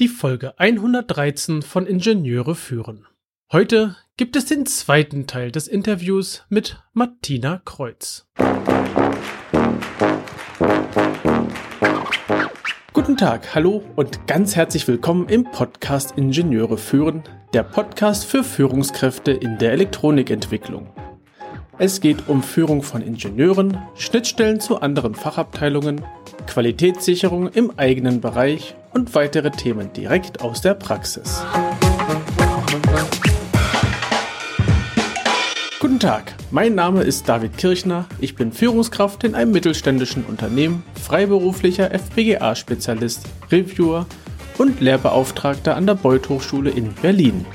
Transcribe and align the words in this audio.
die 0.00 0.08
Folge 0.08 0.58
113 0.58 1.60
von 1.60 1.86
Ingenieure 1.86 2.54
führen. 2.54 3.06
Heute 3.52 3.96
gibt 4.16 4.34
es 4.34 4.46
den 4.46 4.64
zweiten 4.64 5.26
Teil 5.26 5.52
des 5.52 5.68
Interviews 5.68 6.46
mit 6.48 6.82
Martina 6.94 7.60
Kreuz. 7.66 8.26
Guten 12.94 13.18
Tag, 13.18 13.54
hallo 13.54 13.82
und 13.94 14.26
ganz 14.26 14.56
herzlich 14.56 14.88
willkommen 14.88 15.28
im 15.28 15.44
Podcast 15.44 16.16
Ingenieure 16.16 16.78
führen, 16.78 17.22
der 17.52 17.64
Podcast 17.64 18.24
für 18.24 18.42
Führungskräfte 18.42 19.32
in 19.32 19.58
der 19.58 19.72
Elektronikentwicklung. 19.72 20.94
Es 21.76 22.00
geht 22.00 22.26
um 22.26 22.42
Führung 22.42 22.82
von 22.82 23.02
Ingenieuren, 23.02 23.76
Schnittstellen 23.96 24.60
zu 24.60 24.80
anderen 24.80 25.14
Fachabteilungen, 25.14 26.02
Qualitätssicherung 26.46 27.48
im 27.48 27.78
eigenen 27.78 28.22
Bereich 28.22 28.76
und 28.92 29.14
weitere 29.14 29.50
Themen 29.50 29.92
direkt 29.92 30.40
aus 30.40 30.60
der 30.60 30.74
Praxis. 30.74 31.42
Guten 35.78 35.98
Tag, 35.98 36.34
mein 36.50 36.74
Name 36.74 37.02
ist 37.02 37.28
David 37.28 37.56
Kirchner, 37.56 38.06
ich 38.20 38.34
bin 38.34 38.52
Führungskraft 38.52 39.24
in 39.24 39.34
einem 39.34 39.52
mittelständischen 39.52 40.24
Unternehmen, 40.24 40.82
freiberuflicher 41.02 41.90
FPGA-Spezialist, 41.92 43.26
Reviewer 43.50 44.06
und 44.58 44.80
Lehrbeauftragter 44.80 45.76
an 45.76 45.86
der 45.86 45.94
Beuth 45.94 46.28
Hochschule 46.28 46.70
in 46.70 46.92
Berlin. 46.94 47.46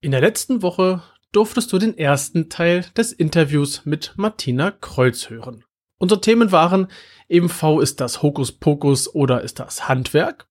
In 0.00 0.10
der 0.10 0.20
letzten 0.20 0.62
Woche 0.62 1.02
durftest 1.30 1.72
du 1.72 1.78
den 1.78 1.96
ersten 1.96 2.48
Teil 2.48 2.84
des 2.96 3.12
Interviews 3.12 3.82
mit 3.84 4.14
Martina 4.16 4.72
Kreuz 4.72 5.30
hören. 5.30 5.64
Unsere 5.98 6.20
Themen 6.20 6.50
waren 6.50 6.88
EMV 7.30 7.80
ist 7.80 8.00
das 8.00 8.22
Hokuspokus 8.22 9.14
oder 9.14 9.42
ist 9.42 9.58
das 9.58 9.88
Handwerk? 9.88 10.48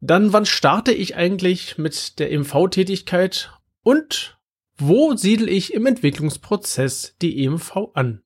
Dann 0.00 0.32
wann 0.32 0.46
starte 0.46 0.92
ich 0.92 1.16
eigentlich 1.16 1.76
mit 1.76 2.18
der 2.18 2.30
EMV-Tätigkeit 2.30 3.52
und 3.82 4.38
wo 4.76 5.16
siedle 5.16 5.50
ich 5.50 5.74
im 5.74 5.86
Entwicklungsprozess 5.86 7.16
die 7.20 7.44
EMV 7.44 7.76
an? 7.94 8.22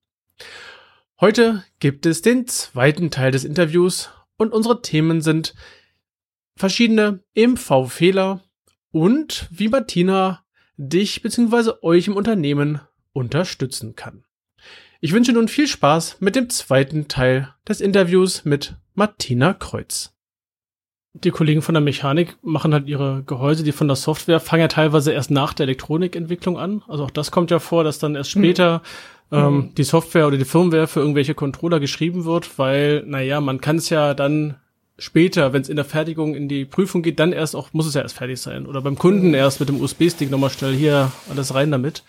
Heute 1.19 1.63
gibt 1.79 2.05
es 2.05 2.21
den 2.21 2.47
zweiten 2.47 3.09
Teil 3.09 3.31
des 3.31 3.43
Interviews 3.43 4.11
und 4.37 4.53
unsere 4.53 4.81
Themen 4.81 5.21
sind 5.21 5.55
verschiedene 6.55 7.23
EMV-Fehler 7.33 8.43
und 8.91 9.47
wie 9.49 9.69
Martina 9.69 10.45
dich 10.77 11.21
bzw. 11.21 11.73
euch 11.81 12.07
im 12.07 12.15
Unternehmen 12.15 12.81
unterstützen 13.13 13.95
kann. 13.95 14.25
Ich 15.05 15.11
wünsche 15.11 15.33
nun 15.33 15.49
viel 15.49 15.67
Spaß 15.67 16.21
mit 16.21 16.37
dem 16.37 16.49
zweiten 16.49 17.09
Teil 17.09 17.53
des 17.67 17.81
Interviews 17.81 18.45
mit 18.45 18.75
Martina 18.93 19.53
Kreuz. 19.53 20.13
Die 21.11 21.31
Kollegen 21.31 21.61
von 21.61 21.75
der 21.75 21.81
Mechanik 21.81 22.37
machen 22.41 22.73
halt 22.73 22.87
ihre 22.87 23.21
Gehäuse, 23.25 23.65
die 23.65 23.73
von 23.73 23.89
der 23.89 23.97
Software 23.97 24.39
fangen 24.39 24.61
ja 24.61 24.67
teilweise 24.69 25.11
erst 25.11 25.29
nach 25.29 25.51
der 25.51 25.65
Elektronikentwicklung 25.65 26.57
an. 26.57 26.83
Also 26.87 27.03
auch 27.03 27.11
das 27.11 27.31
kommt 27.31 27.51
ja 27.51 27.59
vor, 27.59 27.83
dass 27.83 27.99
dann 27.99 28.15
erst 28.15 28.33
mhm. 28.37 28.43
später 28.43 28.81
mhm. 29.29 29.37
ähm, 29.37 29.71
die 29.75 29.83
Software 29.83 30.25
oder 30.25 30.37
die 30.37 30.45
Firmware 30.45 30.87
für 30.87 31.01
irgendwelche 31.01 31.35
Controller 31.35 31.81
geschrieben 31.81 32.23
wird, 32.23 32.57
weil, 32.57 33.03
naja, 33.05 33.41
man 33.41 33.59
kann 33.59 33.75
es 33.75 33.89
ja 33.89 34.13
dann 34.13 34.55
später, 34.97 35.51
wenn 35.51 35.63
es 35.63 35.69
in 35.69 35.75
der 35.75 35.83
Fertigung 35.83 36.33
in 36.33 36.47
die 36.47 36.63
Prüfung 36.63 37.01
geht, 37.01 37.19
dann 37.19 37.33
erst 37.33 37.57
auch, 37.57 37.73
muss 37.73 37.87
es 37.87 37.93
ja 37.93 38.03
erst 38.03 38.15
fertig 38.15 38.39
sein. 38.39 38.65
Oder 38.65 38.81
beim 38.81 38.97
Kunden 38.97 39.27
mhm. 39.27 39.33
erst 39.33 39.59
mit 39.59 39.67
dem 39.67 39.81
USB-Stick 39.81 40.31
nochmal 40.31 40.49
schnell 40.49 40.73
hier 40.73 41.11
alles 41.29 41.53
rein 41.53 41.71
damit. 41.71 42.03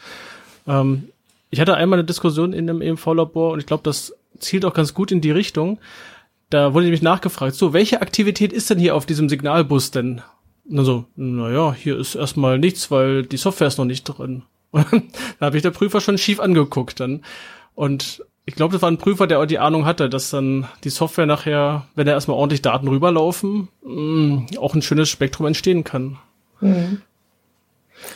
Ähm, 0.69 1.09
ich 1.55 1.61
hatte 1.61 1.77
einmal 1.77 2.01
eine 2.01 2.07
Diskussion 2.07 2.53
in 2.53 2.69
einem 2.69 2.83
EMV-Labor 2.83 3.53
und 3.53 3.61
ich 3.61 3.67
glaube, 3.67 3.85
das 3.85 4.13
zielt 4.41 4.65
auch 4.65 4.75
ganz 4.75 4.93
gut 4.93 5.13
in 5.13 5.21
die 5.21 5.31
Richtung. 5.31 5.79
Da 6.51 6.75
wurde 6.75 6.87
nämlich 6.87 7.01
nachgefragt, 7.01 7.55
so, 7.55 7.73
welche 7.73 8.03
Aktivität 8.03 8.53
ist 8.53 8.71
denn 8.71 8.81
hier 8.81 8.97
auf 8.97 9.07
diesem 9.07 9.29
Signalbus 9.29 9.93
denn? 9.93 10.21
Und 10.69 10.77
dann 10.77 10.85
so, 10.85 11.05
naja, 11.15 11.73
hier 11.73 11.97
ist 11.97 12.17
erstmal 12.17 12.59
nichts, 12.59 12.91
weil 12.91 13.23
die 13.23 13.37
Software 13.37 13.69
ist 13.69 13.79
noch 13.79 13.85
nicht 13.85 14.03
drin. 14.03 14.43
Da 15.39 15.47
habe 15.47 15.57
ich 15.57 15.63
der 15.63 15.71
Prüfer 15.71 16.01
schon 16.01 16.19
schief 16.19 16.41
angeguckt 16.41 16.99
dann. 16.99 17.23
Und 17.77 18.25
ich 18.47 18.57
glaube, 18.57 18.73
das 18.73 18.83
war 18.83 18.91
ein 18.91 18.99
Prüfer, 18.99 19.29
der 19.29 19.39
auch 19.39 19.47
die 19.47 19.61
Ahnung 19.61 19.85
hatte, 19.85 20.11
dass 20.11 20.31
dann 20.31 20.67
die 20.83 20.91
Software 20.91 21.27
nachher, 21.27 21.87
wenn 21.95 22.07
da 22.07 22.15
erstmal 22.15 22.37
ordentlich 22.37 22.63
Daten 22.63 22.89
rüberlaufen, 22.89 23.69
mh, 23.85 23.93
mm, 23.93 24.47
auch 24.59 24.75
ein 24.75 24.83
schönes 24.83 25.09
Spektrum 25.09 25.47
entstehen 25.47 25.85
kann. 25.85 26.19
Mhm. 26.61 27.03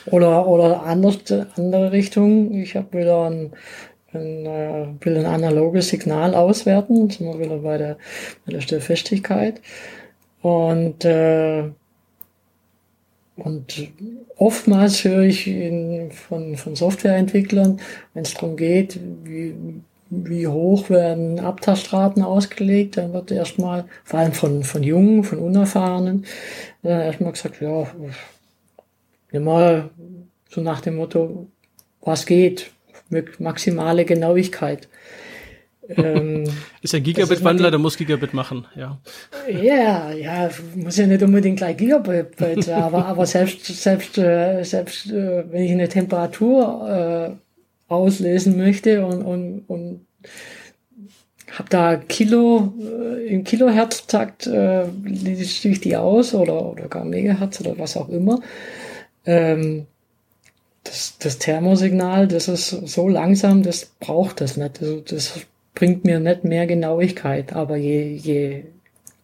Oder, 0.07 0.47
oder 0.47 0.83
anders, 0.83 1.19
andere 1.57 1.93
Richtung. 1.93 2.55
Ich 2.55 2.77
habe 2.77 2.99
wieder 2.99 3.31
ein, 3.31 3.53
ein, 4.13 4.47
äh, 4.47 4.87
will 5.01 5.17
ein 5.19 5.27
analoges 5.27 5.89
Signal 5.89 6.35
auswerten. 6.35 7.11
Sind 7.11 7.27
wir 7.27 7.39
wieder 7.39 7.59
bei 7.59 7.79
der, 7.79 7.99
bei 8.47 8.53
der 8.53 8.61
Stillfestigkeit. 8.61 9.61
Und, 10.43 11.05
äh, 11.05 11.65
und 13.37 13.89
oftmals 14.37 15.05
höre 15.05 15.23
ich 15.23 15.47
in, 15.47 16.11
von, 16.11 16.57
von 16.57 16.75
Softwareentwicklern, 16.75 17.81
wenn 18.15 18.23
es 18.23 18.35
darum 18.35 18.57
geht, 18.57 18.99
wie, 19.25 19.55
wie 20.11 20.47
hoch 20.47 20.91
werden 20.91 21.39
Abtastraten 21.39 22.23
ausgelegt, 22.23 22.97
dann 22.97 23.13
wird 23.13 23.31
erstmal, 23.31 23.85
vor 24.05 24.21
allem 24.21 24.33
von, 24.33 24.65
von 24.65 24.83
Jungen, 24.83 25.23
von 25.23 25.39
Unerfahrenen, 25.39 26.25
dann 26.83 27.01
erstmal 27.01 27.33
gesagt, 27.33 27.61
ja, 27.61 27.87
immer 29.31 29.91
so 30.49 30.61
nach 30.61 30.81
dem 30.81 30.97
Motto, 30.97 31.49
was 32.01 32.27
geht, 32.27 32.71
mit 33.09 33.41
maximale 33.41 34.05
Genauigkeit. 34.05 34.89
Ähm, 35.97 36.45
ist 36.83 36.93
ja 36.93 36.99
Gigabit-Wandler, 36.99 37.71
der 37.71 37.81
muss 37.81 37.97
Gigabit 37.97 38.35
machen, 38.35 38.67
ja. 38.77 39.01
Ja, 39.51 40.13
ja, 40.13 40.51
muss 40.75 40.99
ja 40.99 41.07
nicht 41.07 41.23
unbedingt 41.23 41.57
gleich 41.57 41.79
Gigabit 41.79 42.69
aber, 42.69 43.07
aber 43.07 43.25
selbst, 43.25 43.65
selbst, 43.65 44.19
äh, 44.19 44.63
selbst 44.65 45.07
äh, 45.07 45.51
wenn 45.51 45.63
ich 45.63 45.73
eine 45.73 45.89
Temperatur 45.89 47.39
äh, 47.89 47.91
auslesen 47.91 48.59
möchte 48.59 49.07
und, 49.07 49.23
und, 49.23 49.65
und 49.67 50.07
habe 51.53 51.71
da 51.71 51.97
Kilo 51.97 52.75
äh, 52.79 53.27
im 53.29 53.45
Kilohertz-Takt 53.45 54.47
äh, 54.47 54.85
lese 55.05 55.71
ich 55.71 55.81
die 55.81 55.97
aus 55.97 56.35
oder, 56.35 56.71
oder 56.71 56.89
gar 56.89 57.07
Megahertz 57.07 57.63
oder 57.63 57.79
was 57.79 57.97
auch 57.97 58.11
immer 58.11 58.43
ähm, 59.29 59.87
das, 60.85 61.19
das 61.19 61.39
Thermosignal, 61.39 62.27
das 62.29 62.49
ist 62.49 62.71
so 62.71 63.09
langsam, 63.09 63.63
das 63.63 63.85
braucht 64.01 64.41
das 64.41 64.57
nicht. 64.57 64.81
Also 64.81 65.01
das 65.01 65.41
bringt 65.75 66.05
mir 66.05 66.19
nicht 66.19 66.45
mehr 66.45 66.67
Genauigkeit. 66.67 67.53
Aber 67.53 67.77
je, 67.77 68.15
je 68.15 68.65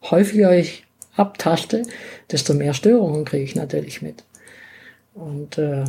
häufiger 0.03 0.57
ich 0.57 0.85
abtaste, 1.17 1.85
desto 2.31 2.53
mehr 2.55 2.75
Störungen 2.75 3.25
kriege 3.25 3.45
ich 3.45 3.55
natürlich 3.55 4.03
mit. 4.03 4.25
Und 5.15 5.57
äh, 5.59 5.85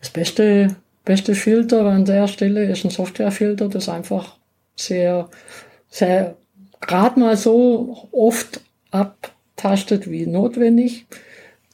das 0.00 0.10
beste, 0.10 0.76
beste 1.04 1.34
Filter 1.34 1.86
an 1.86 2.04
der 2.04 2.28
Stelle 2.28 2.70
ist 2.70 2.84
ein 2.84 2.90
Softwarefilter, 2.90 3.68
das 3.68 3.88
einfach 3.88 4.36
sehr, 4.76 5.30
sehr 5.88 6.36
gerade 6.80 7.18
mal 7.18 7.36
so 7.36 8.08
oft 8.12 8.60
abtastet 8.90 10.10
wie 10.10 10.26
notwendig 10.26 11.06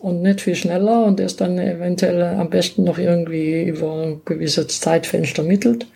und 0.05 0.21
nicht 0.21 0.43
viel 0.43 0.55
schneller 0.55 1.07
und 1.07 1.19
es 1.19 1.37
dann 1.37 1.59
eventuell 1.59 2.23
am 2.23 2.51
besten 2.51 2.85
noch 2.85 2.99
irgendwie 2.99 3.63
über 3.63 4.03
ein 4.03 4.21
gewisses 4.27 4.79
Zeitfenster 4.79 5.43
mittelt. 5.43 5.87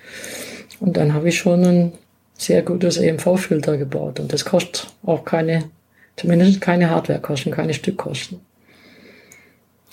Und 0.81 0.97
dann 0.97 1.13
habe 1.13 1.29
ich 1.29 1.37
schon 1.37 1.63
ein 1.63 1.93
sehr 2.35 2.63
gutes 2.63 2.97
EMV-Filter 2.97 3.77
gebaut 3.77 4.19
und 4.19 4.33
das 4.33 4.47
kostet 4.47 4.87
auch 5.05 5.27
keine, 5.27 5.65
zumindest 6.17 6.63
keine 6.63 6.89
Hardwarekosten, 6.89 7.53
keine 7.53 7.75
Stückkosten. 7.75 8.41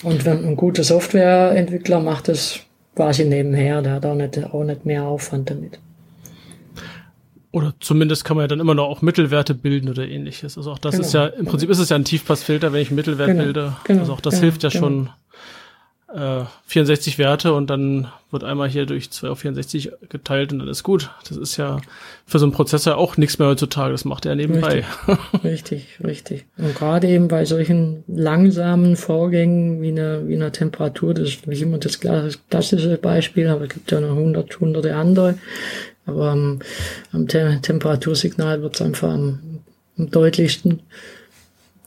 Und 0.02 0.24
wenn 0.24 0.46
ein 0.46 0.56
guter 0.56 0.86
Softwareentwickler 0.86 2.00
macht 2.00 2.30
das 2.30 2.62
quasi 2.96 3.26
nebenher, 3.26 3.82
der 3.82 3.94
hat 3.96 4.06
auch 4.06 4.16
nicht, 4.16 4.42
auch 4.46 4.64
nicht 4.64 4.86
mehr 4.86 5.04
Aufwand 5.04 5.50
damit. 5.50 5.78
Oder 7.56 7.74
zumindest 7.80 8.26
kann 8.26 8.36
man 8.36 8.44
ja 8.44 8.48
dann 8.50 8.60
immer 8.60 8.76
noch 8.76 8.90
auch 8.90 9.02
Mittelwerte 9.02 9.54
bilden 9.54 9.88
oder 9.88 10.06
ähnliches. 10.06 10.58
Also 10.58 10.74
auch 10.74 10.78
das 10.78 10.96
genau. 10.96 11.06
ist 11.06 11.14
ja, 11.14 11.28
im 11.28 11.46
Prinzip 11.46 11.70
ist 11.70 11.80
es 11.80 11.88
ja 11.88 11.96
ein 11.96 12.04
Tiefpassfilter, 12.04 12.74
wenn 12.74 12.82
ich 12.82 12.90
einen 12.90 12.98
Mittelwert 12.98 13.30
genau. 13.30 13.44
bilde. 13.44 13.78
Genau. 13.86 14.02
Also 14.02 14.12
auch 14.12 14.20
das 14.20 14.34
genau. 14.34 14.42
hilft 14.42 14.64
ja 14.64 14.72
schon 14.72 15.10
äh, 16.14 16.42
64 16.68 17.18
Werte 17.18 17.54
und 17.54 17.70
dann 17.70 18.10
wird 18.30 18.44
einmal 18.44 18.68
hier 18.68 18.86
durch 18.86 19.10
2 19.10 19.30
auf 19.30 19.40
64 19.40 19.90
geteilt 20.10 20.52
und 20.52 20.60
dann 20.60 20.68
ist 20.68 20.84
gut. 20.84 21.12
Das 21.30 21.38
ist 21.38 21.56
ja 21.56 21.80
für 22.26 22.40
so 22.40 22.46
einen 22.46 22.52
Prozessor 22.52 22.98
auch 22.98 23.16
nichts 23.16 23.40
mehr 23.40 23.48
heutzutage. 23.48 23.94
Das 23.94 24.04
macht 24.04 24.26
er 24.26 24.36
nebenbei. 24.36 24.84
Richtig, 25.08 25.18
richtig, 25.46 25.88
richtig. 26.04 26.46
Und 26.58 26.76
gerade 26.76 27.08
eben 27.08 27.30
bei 27.30 27.46
solchen 27.46 28.04
langsamen 28.08 28.98
Vorgängen 28.98 29.82
wie 29.82 29.92
einer, 29.92 30.28
wie 30.28 30.36
einer 30.36 30.52
Temperatur, 30.52 31.14
das 31.14 31.30
ist 31.30 31.48
nicht 31.48 31.62
immer 31.62 31.78
das 31.78 32.02
klassische 32.02 32.98
Beispiel, 32.98 33.48
aber 33.48 33.64
es 33.64 33.70
gibt 33.70 33.90
ja 33.92 34.02
noch 34.02 34.14
hundert, 34.14 34.60
hunderte 34.60 34.94
andere, 34.94 35.36
aber 36.06 36.32
am, 36.32 36.60
am 37.12 37.28
Te 37.28 37.60
Temperatursignal 37.62 38.62
wird 38.62 38.76
es 38.76 38.82
einfach 38.82 39.10
am, 39.10 39.62
am 39.98 40.12
deutlichsten. 40.12 40.82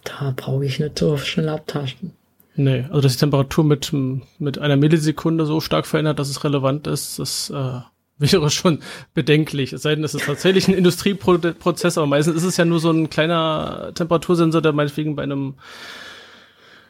Da 0.05 0.33
brauche 0.35 0.65
ich 0.65 0.79
nicht 0.79 0.99
so 0.99 1.17
schnell 1.17 1.49
abtasten. 1.49 2.13
Nee, 2.57 2.87
also 2.89 3.03
dass 3.03 3.13
die 3.13 3.21
Temperatur 3.21 3.65
mit, 3.65 3.93
mit 4.39 4.59
einer 4.59 4.77
Millisekunde 4.77 5.47
so 5.47 5.61
stark 5.61 5.87
verändert, 5.87 6.19
dass 6.19 6.29
es 6.29 6.43
relevant 6.43 6.89
ist, 6.89 7.21
das 7.21 7.51
äh, 7.51 7.81
wäre 8.19 8.51
schon 8.51 8.81
bedenklich. 9.15 9.73
Es 9.73 9.83
sei 9.83 9.95
denn, 9.95 10.03
es 10.03 10.15
ist 10.15 10.27
tatsächlich 10.27 10.67
ein 10.67 10.75
Industrieprozess, 10.75 11.99
aber 11.99 12.09
meistens 12.09 12.37
ist 12.37 12.43
es 12.43 12.57
ja 12.57 12.65
nur 12.65 12.81
so 12.81 12.91
ein 12.91 13.11
kleiner 13.11 13.93
Temperatursensor, 13.95 14.61
der 14.61 14.73
meinetwegen 14.73 15.15
bei 15.15 15.23
einem, 15.23 15.55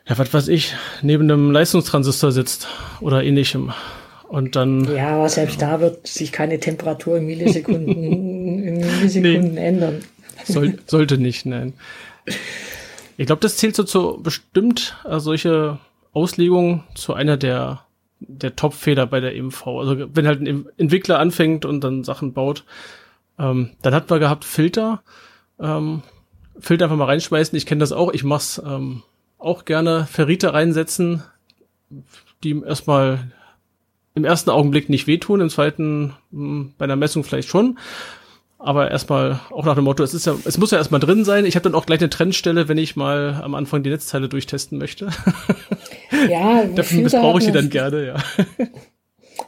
ja, 0.09 0.17
was 0.17 0.33
weiß 0.33 0.49
ich, 0.49 0.75
neben 1.03 1.25
einem 1.25 1.51
Leistungstransistor 1.51 2.33
sitzt 2.33 2.69
oder 3.01 3.23
ähnlichem. 3.23 3.73
Und 4.29 4.57
dann. 4.57 4.95
Ja, 4.95 5.17
aber 5.17 5.29
selbst 5.29 5.61
da 5.63 5.81
wird 5.81 6.07
sich 6.07 6.33
keine 6.33 6.61
Temperatur 6.61 7.17
in 7.17 7.27
Millisekunden, 7.27 7.95
in 8.63 8.79
Millisekunden 8.79 9.55
nee, 9.55 9.67
ändern. 9.67 10.03
Soll, 10.45 10.79
sollte 10.87 11.19
nicht, 11.19 11.47
nein. 11.47 11.73
Ich 13.17 13.27
glaube, 13.27 13.41
das 13.41 13.57
zählt 13.57 13.75
so 13.75 13.85
zu 13.85 14.21
bestimmt 14.23 14.97
äh, 15.09 15.19
solche 15.19 15.79
Auslegungen 16.13 16.85
zu 16.95 17.15
einer 17.15 17.37
der 17.37 17.85
der 18.21 18.57
Top-Fehler 18.57 19.07
bei 19.07 19.21
der 19.21 19.35
EMV. 19.35 19.67
Also 19.67 20.15
wenn 20.15 20.27
halt 20.27 20.41
ein 20.41 20.67
Entwickler 20.77 21.19
anfängt 21.19 21.65
und 21.65 21.83
dann 21.83 22.05
Sachen 22.05 22.33
baut, 22.33 22.65
ähm, 23.39 23.71
dann 23.83 23.95
hat 23.95 24.11
man 24.11 24.21
gehabt 24.21 24.45
Filter, 24.45 25.03
ähm, 25.61 26.03
Filter 26.59 26.87
einfach 26.87 26.97
mal 26.97 27.05
reinschmeißen. 27.05 27.57
Ich 27.57 27.67
kenne 27.67 27.81
das 27.81 27.93
auch. 27.93 28.13
Ich 28.13 28.25
mach's 28.25 28.61
ähm, 28.65 29.03
auch 29.39 29.65
gerne. 29.65 30.07
Ferrite 30.11 30.53
reinsetzen, 30.53 31.23
die 32.43 32.61
erstmal 32.61 33.31
im 34.19 34.25
ersten 34.25 34.50
Augenblick 34.50 34.88
nicht 34.91 35.06
wehtun, 35.06 35.41
im 35.41 35.49
zweiten 35.49 36.15
mh, 36.31 36.49
hm, 36.49 36.73
bei 36.76 36.85
einer 36.85 36.97
Messung 36.97 37.25
vielleicht 37.25 37.49
schon. 37.49 37.79
Aber 38.61 38.91
erstmal 38.91 39.38
auch 39.50 39.65
nach 39.65 39.76
dem 39.76 39.85
Motto, 39.85 40.03
es 40.03 40.15
ist 40.15 40.26
ja, 40.26 40.35
es 40.44 40.59
muss 40.59 40.73
ja 40.73 40.79
erstmal 40.79 41.00
drin 41.00 41.25
sein. 41.25 41.47
Ich 41.47 41.55
habe 41.55 41.62
dann 41.62 41.76
auch 41.76 41.87
gleich 41.87 42.00
eine 42.00 42.11
Trennstelle, 42.11 42.69
wenn 42.69 42.76
ich 42.76 42.97
mal 42.97 43.41
am 43.43 43.55
Anfang 43.55 43.85
die 43.85 43.91
Netzteile 43.91 44.29
durchtesten 44.29 44.79
möchte. 44.79 45.09
Ja, 46.29 46.65
dafür 46.75 47.03
missbrauche 47.03 47.38
ich 47.38 47.47
die 47.47 47.53
dann 47.53 47.70
gerne, 47.70 48.06
ja. 48.06 48.17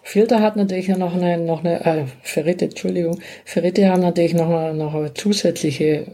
Filter 0.03 0.41
hat 0.41 0.57
natürlich 0.57 0.89
noch 0.89 1.15
eine, 1.15 1.39
noch 1.39 1.65
eine, 1.65 1.85
äh, 1.85 2.05
Ferrite, 2.23 2.67
Entschuldigung, 2.67 3.21
Ferrite 3.45 3.89
haben 3.89 4.03
natürlich 4.03 4.35
noch, 4.35 4.49
eine, 4.49 4.75
noch 4.75 4.95
ein 4.95 5.11
zusätzliche, 5.15 6.07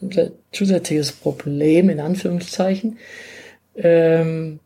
äh, 0.00 0.30
zusätzliches 0.52 1.12
Problem, 1.12 1.88
in 1.88 2.00
Anführungszeichen. 2.00 2.98
Ähm, 3.76 4.60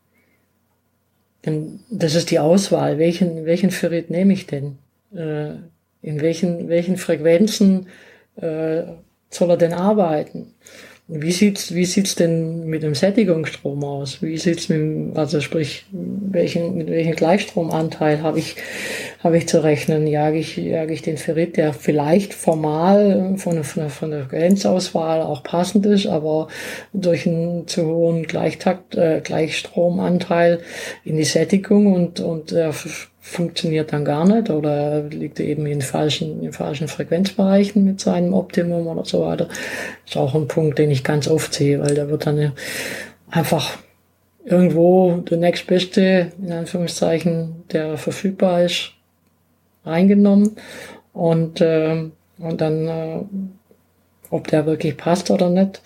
denn 1.47 1.81
das 1.91 2.15
ist 2.15 2.31
die 2.31 2.39
Auswahl. 2.39 2.99
Welchen, 2.99 3.47
welchen 3.47 3.71
Ferrit 3.71 4.11
nehme 4.11 4.33
ich 4.33 4.47
denn? 4.47 4.79
Äh, 5.15 5.55
in 6.03 6.21
welchen, 6.21 6.69
welchen 6.69 6.97
Frequenzen 6.97 7.87
äh, 8.37 8.83
soll 9.31 9.51
er 9.51 9.57
denn 9.57 9.73
arbeiten? 9.73 10.55
Wie 11.13 11.33
sieht's, 11.33 11.75
wie 11.75 11.87
sieht's 11.87 12.15
denn 12.15 12.67
mit 12.67 12.85
dem 12.85 12.95
Sättigungsstrom 12.95 13.83
aus? 13.83 14.23
Wie 14.23 14.39
sieht's 14.39 14.69
mit, 14.69 15.17
also 15.17 15.41
sprich, 15.41 15.87
welchen, 15.91 16.77
mit 16.77 16.89
welchem 16.89 17.17
Gleichstromanteil 17.17 18.23
habe 18.23 18.39
ich, 18.39 18.57
habe 19.23 19.37
ich 19.37 19.49
zu 19.49 19.63
rechnen? 19.63 20.07
Jage 20.07 20.39
ich, 20.39 20.57
jage 20.57 20.93
ich 20.93 21.03
den 21.03 21.19
Ferrit, 21.19 21.57
der 21.57 21.73
vielleicht 21.73 22.33
formal 22.35 23.35
von 23.37 23.63
von 23.65 23.91
von 23.91 24.11
der 24.11 24.25
Grenzauswahl 24.25 25.21
auch 25.21 25.43
passend 25.43 25.87
ist, 25.87 26.07
aber 26.07 26.49
durch 26.93 27.27
einen 27.27 27.69
zu 27.69 27.85
hohen 27.87 28.25
Gleichtakt, 28.25 28.95
äh, 28.95 29.21
Gleichstromanteil 29.23 30.61
in 31.05 31.17
die 31.17 31.25
Sättigung 31.25 31.93
und, 31.93 32.21
und 32.21 32.53
äh, 32.53 32.71
funktioniert 33.21 33.93
dann 33.93 34.07
gar 34.07 34.27
nicht 34.27 34.49
oder 34.49 35.03
liegt 35.03 35.39
eben 35.39 35.67
in 35.67 35.83
falschen, 35.83 36.43
in 36.43 36.53
falschen 36.53 36.89
Frequenzbereichen 36.89 37.85
mit 37.85 38.01
seinem 38.01 38.33
Optimum 38.33 38.87
oder 38.87 39.05
so 39.05 39.21
weiter. 39.21 39.49
Ist 40.07 40.17
auch 40.17 40.35
ein 40.35 40.49
Punkt, 40.49 40.79
den 40.79 40.91
ich 40.91 41.05
ganz 41.05 41.29
oft 41.29 41.53
sehe, 41.53 41.81
weil 41.81 41.95
da 41.95 42.09
wird 42.09 42.27
dann 42.27 42.53
einfach 43.31 43.77
irgendwo 44.45 45.19
der 45.19 45.37
nächstbeste, 45.37 46.33
in 46.41 46.51
Anführungszeichen, 46.51 47.65
der 47.71 47.99
verfügbar 47.99 48.65
ist, 48.65 48.95
reingenommen 49.85 50.57
und, 51.13 51.61
äh, 51.61 52.11
und 52.39 52.61
dann, 52.61 52.89
äh, 52.89 53.21
ob 54.31 54.47
der 54.49 54.67
wirklich 54.67 54.97
passt 54.97 55.31
oder 55.31 55.51
nicht, 55.51 55.83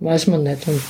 weiß 0.00 0.26
man 0.28 0.42
nicht. 0.42 0.66
Und, 0.68 0.80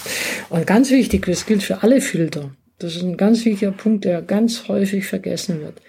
und 0.51 0.67
ganz 0.67 0.91
wichtig, 0.91 1.27
das 1.27 1.47
gilt 1.47 1.63
für 1.63 1.83
alle 1.83 2.01
Filter. 2.01 2.51
Das 2.79 2.95
ist 2.95 3.03
ein 3.03 3.17
ganz 3.17 3.45
wichtiger 3.45 3.73
Punkt, 3.73 4.05
der 4.05 4.23
ganz 4.23 4.69
häufig 4.69 5.07
vergessen 5.07 5.61
wird. 5.61 5.81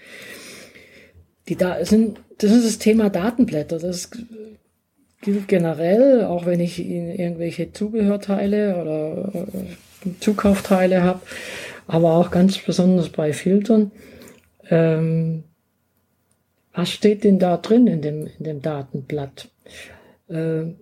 Die 1.49 1.55
da 1.55 1.83
sind, 1.83 2.19
das 2.37 2.51
ist 2.51 2.65
das 2.65 2.77
Thema 2.77 3.09
Datenblätter. 3.09 3.79
Das 3.79 4.09
gilt 5.21 5.47
generell, 5.47 6.23
auch 6.23 6.45
wenn 6.45 6.59
ich 6.59 6.79
irgendwelche 6.79 7.71
Zubehörteile 7.73 8.81
oder 8.81 9.31
äh, 9.33 10.09
Zukaufteile 10.19 11.03
habe, 11.03 11.21
aber 11.87 12.13
auch 12.13 12.31
ganz 12.31 12.57
besonders 12.57 13.09
bei 13.09 13.33
Filtern. 13.33 13.91
Ähm, 14.69 15.43
was 16.77 16.91
steht 16.91 17.23
denn 17.23 17.39
da 17.39 17.57
drin 17.57 17.87
in 17.87 18.01
dem, 18.03 18.27
in 18.37 18.43
dem 18.43 18.61
Datenblatt? 18.61 19.49
Äh, 20.29 20.75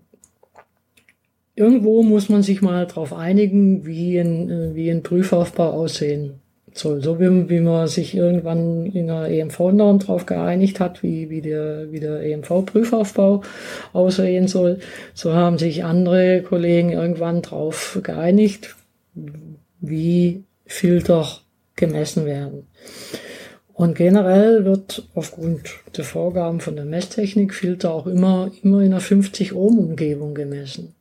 irgendwo 1.55 2.03
muss 2.03 2.27
man 2.27 2.43
sich 2.43 2.61
mal 2.61 2.85
darauf 2.85 3.13
einigen, 3.13 3.85
wie 3.85 4.19
ein, 4.19 4.49
äh, 4.49 4.75
wie 4.75 4.91
ein 4.91 5.03
Prüfaufbau 5.03 5.69
aussehen 5.71 6.41
soll. 6.73 7.01
So 7.01 7.17
wie, 7.21 7.49
wie 7.49 7.61
man 7.61 7.87
sich 7.87 8.13
irgendwann 8.13 8.87
in 8.87 9.07
der 9.07 9.29
EMV-Norm 9.29 9.99
darauf 9.99 10.25
geeinigt 10.25 10.81
hat, 10.81 11.01
wie, 11.01 11.29
wie 11.29 11.39
der, 11.39 11.89
wie 11.93 12.01
der 12.01 12.21
EMV-Prüfaufbau 12.23 13.43
aussehen 13.93 14.49
soll, 14.49 14.79
so 15.13 15.33
haben 15.33 15.57
sich 15.57 15.85
andere 15.85 16.41
Kollegen 16.41 16.91
irgendwann 16.91 17.41
darauf 17.41 18.01
geeinigt, 18.03 18.75
wie 19.79 20.43
Filter 20.65 21.25
gemessen 21.77 22.25
werden. 22.25 22.67
Und 23.75 23.95
generell 23.95 24.63
wird 24.63 25.05
aufgrund 25.15 25.69
der 25.97 26.05
Vorgaben 26.05 26.61
von 26.61 26.77
der 26.77 26.85
Messtechnik 26.85 27.53
Filter 27.53 27.93
auch 27.93 28.07
immer, 28.07 28.49
immer 28.63 28.79
in 28.79 28.93
einer 28.93 29.01
50 29.01 29.53
Ohm 29.53 29.77
Umgebung 29.77 30.33
gemessen. 30.33 30.95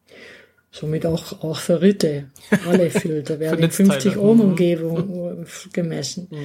Somit 0.72 1.06
auch, 1.06 1.44
auch 1.44 1.58
für 1.58 1.80
Ritte. 1.80 2.30
Alle 2.66 2.90
Filter 2.90 3.38
werden 3.38 3.62
in 3.62 3.70
50 3.70 4.16
Ohm 4.16 4.38
mhm. 4.38 4.42
Umgebung 4.42 5.46
gemessen. 5.72 6.26
Mhm. 6.32 6.36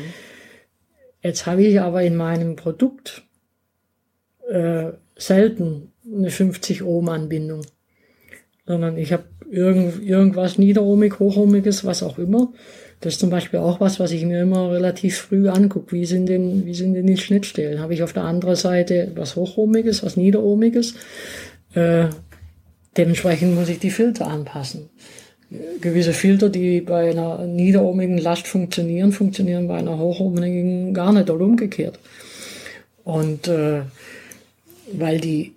Jetzt 1.23 1.47
habe 1.47 1.63
ich 1.63 1.81
aber 1.81 2.03
in 2.03 2.15
meinem 2.15 2.55
Produkt 2.55 3.23
äh, 4.47 4.91
selten 5.17 5.91
eine 6.05 6.29
50 6.29 6.83
Ohm 6.83 7.09
Anbindung, 7.09 7.61
sondern 8.67 8.97
ich 8.99 9.13
habe 9.13 9.23
irgend, 9.49 9.99
irgendwas 10.03 10.59
niederohmig, 10.59 11.17
hochohmiges, 11.17 11.85
was 11.85 12.03
auch 12.03 12.19
immer. 12.19 12.53
Das 13.01 13.13
ist 13.13 13.19
zum 13.19 13.29
Beispiel 13.29 13.59
auch 13.59 13.79
was, 13.79 13.99
was 13.99 14.11
ich 14.11 14.25
mir 14.25 14.41
immer 14.41 14.71
relativ 14.71 15.17
früh 15.17 15.47
angucke. 15.47 15.93
Wie 15.93 16.05
sind 16.05 16.27
denn, 16.27 16.65
wie 16.65 16.73
sind 16.73 16.93
denn 16.93 17.07
die 17.07 17.17
Schnittstellen? 17.17 17.79
Habe 17.79 17.93
ich 17.93 18.03
auf 18.03 18.13
der 18.13 18.23
anderen 18.23 18.55
Seite 18.55 19.11
was 19.15 19.35
hochohmiges, 19.35 20.03
was 20.03 20.17
niederohmiges? 20.17 20.95
Äh, 21.75 22.09
Dementsprechend 22.97 23.55
muss 23.55 23.69
ich 23.69 23.79
die 23.79 23.91
Filter 23.91 24.27
anpassen. 24.27 24.89
Gewisse 25.81 26.13
Filter, 26.13 26.49
die 26.49 26.81
bei 26.81 27.11
einer 27.11 27.45
niederohmigen 27.45 28.17
Last 28.17 28.47
funktionieren, 28.47 29.11
funktionieren 29.11 29.67
bei 29.67 29.77
einer 29.77 29.97
hochohmigen 29.97 30.93
gar 30.93 31.13
nicht 31.13 31.29
oder 31.29 31.45
umgekehrt. 31.45 31.97
Und 33.03 33.47
äh, 33.47 33.81
weil 34.91 35.19
die 35.19 35.53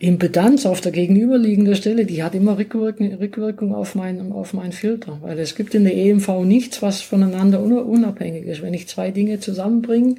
Impedanz 0.00 0.64
auf 0.64 0.80
der 0.80 0.92
gegenüberliegenden 0.92 1.74
Stelle, 1.74 2.06
die 2.06 2.22
hat 2.22 2.34
immer 2.34 2.56
Rückwirkung, 2.56 3.74
auf, 3.74 3.96
mein, 3.96 4.30
auf 4.30 4.52
meinen 4.52 4.70
Filter. 4.70 5.18
Weil 5.22 5.38
es 5.40 5.56
gibt 5.56 5.74
in 5.74 5.84
der 5.84 5.96
EMV 5.96 6.44
nichts, 6.44 6.82
was 6.82 7.00
voneinander 7.00 7.60
unabhängig 7.60 8.46
ist. 8.46 8.62
Wenn 8.62 8.74
ich 8.74 8.86
zwei 8.86 9.10
Dinge 9.10 9.40
zusammenbringe, 9.40 10.14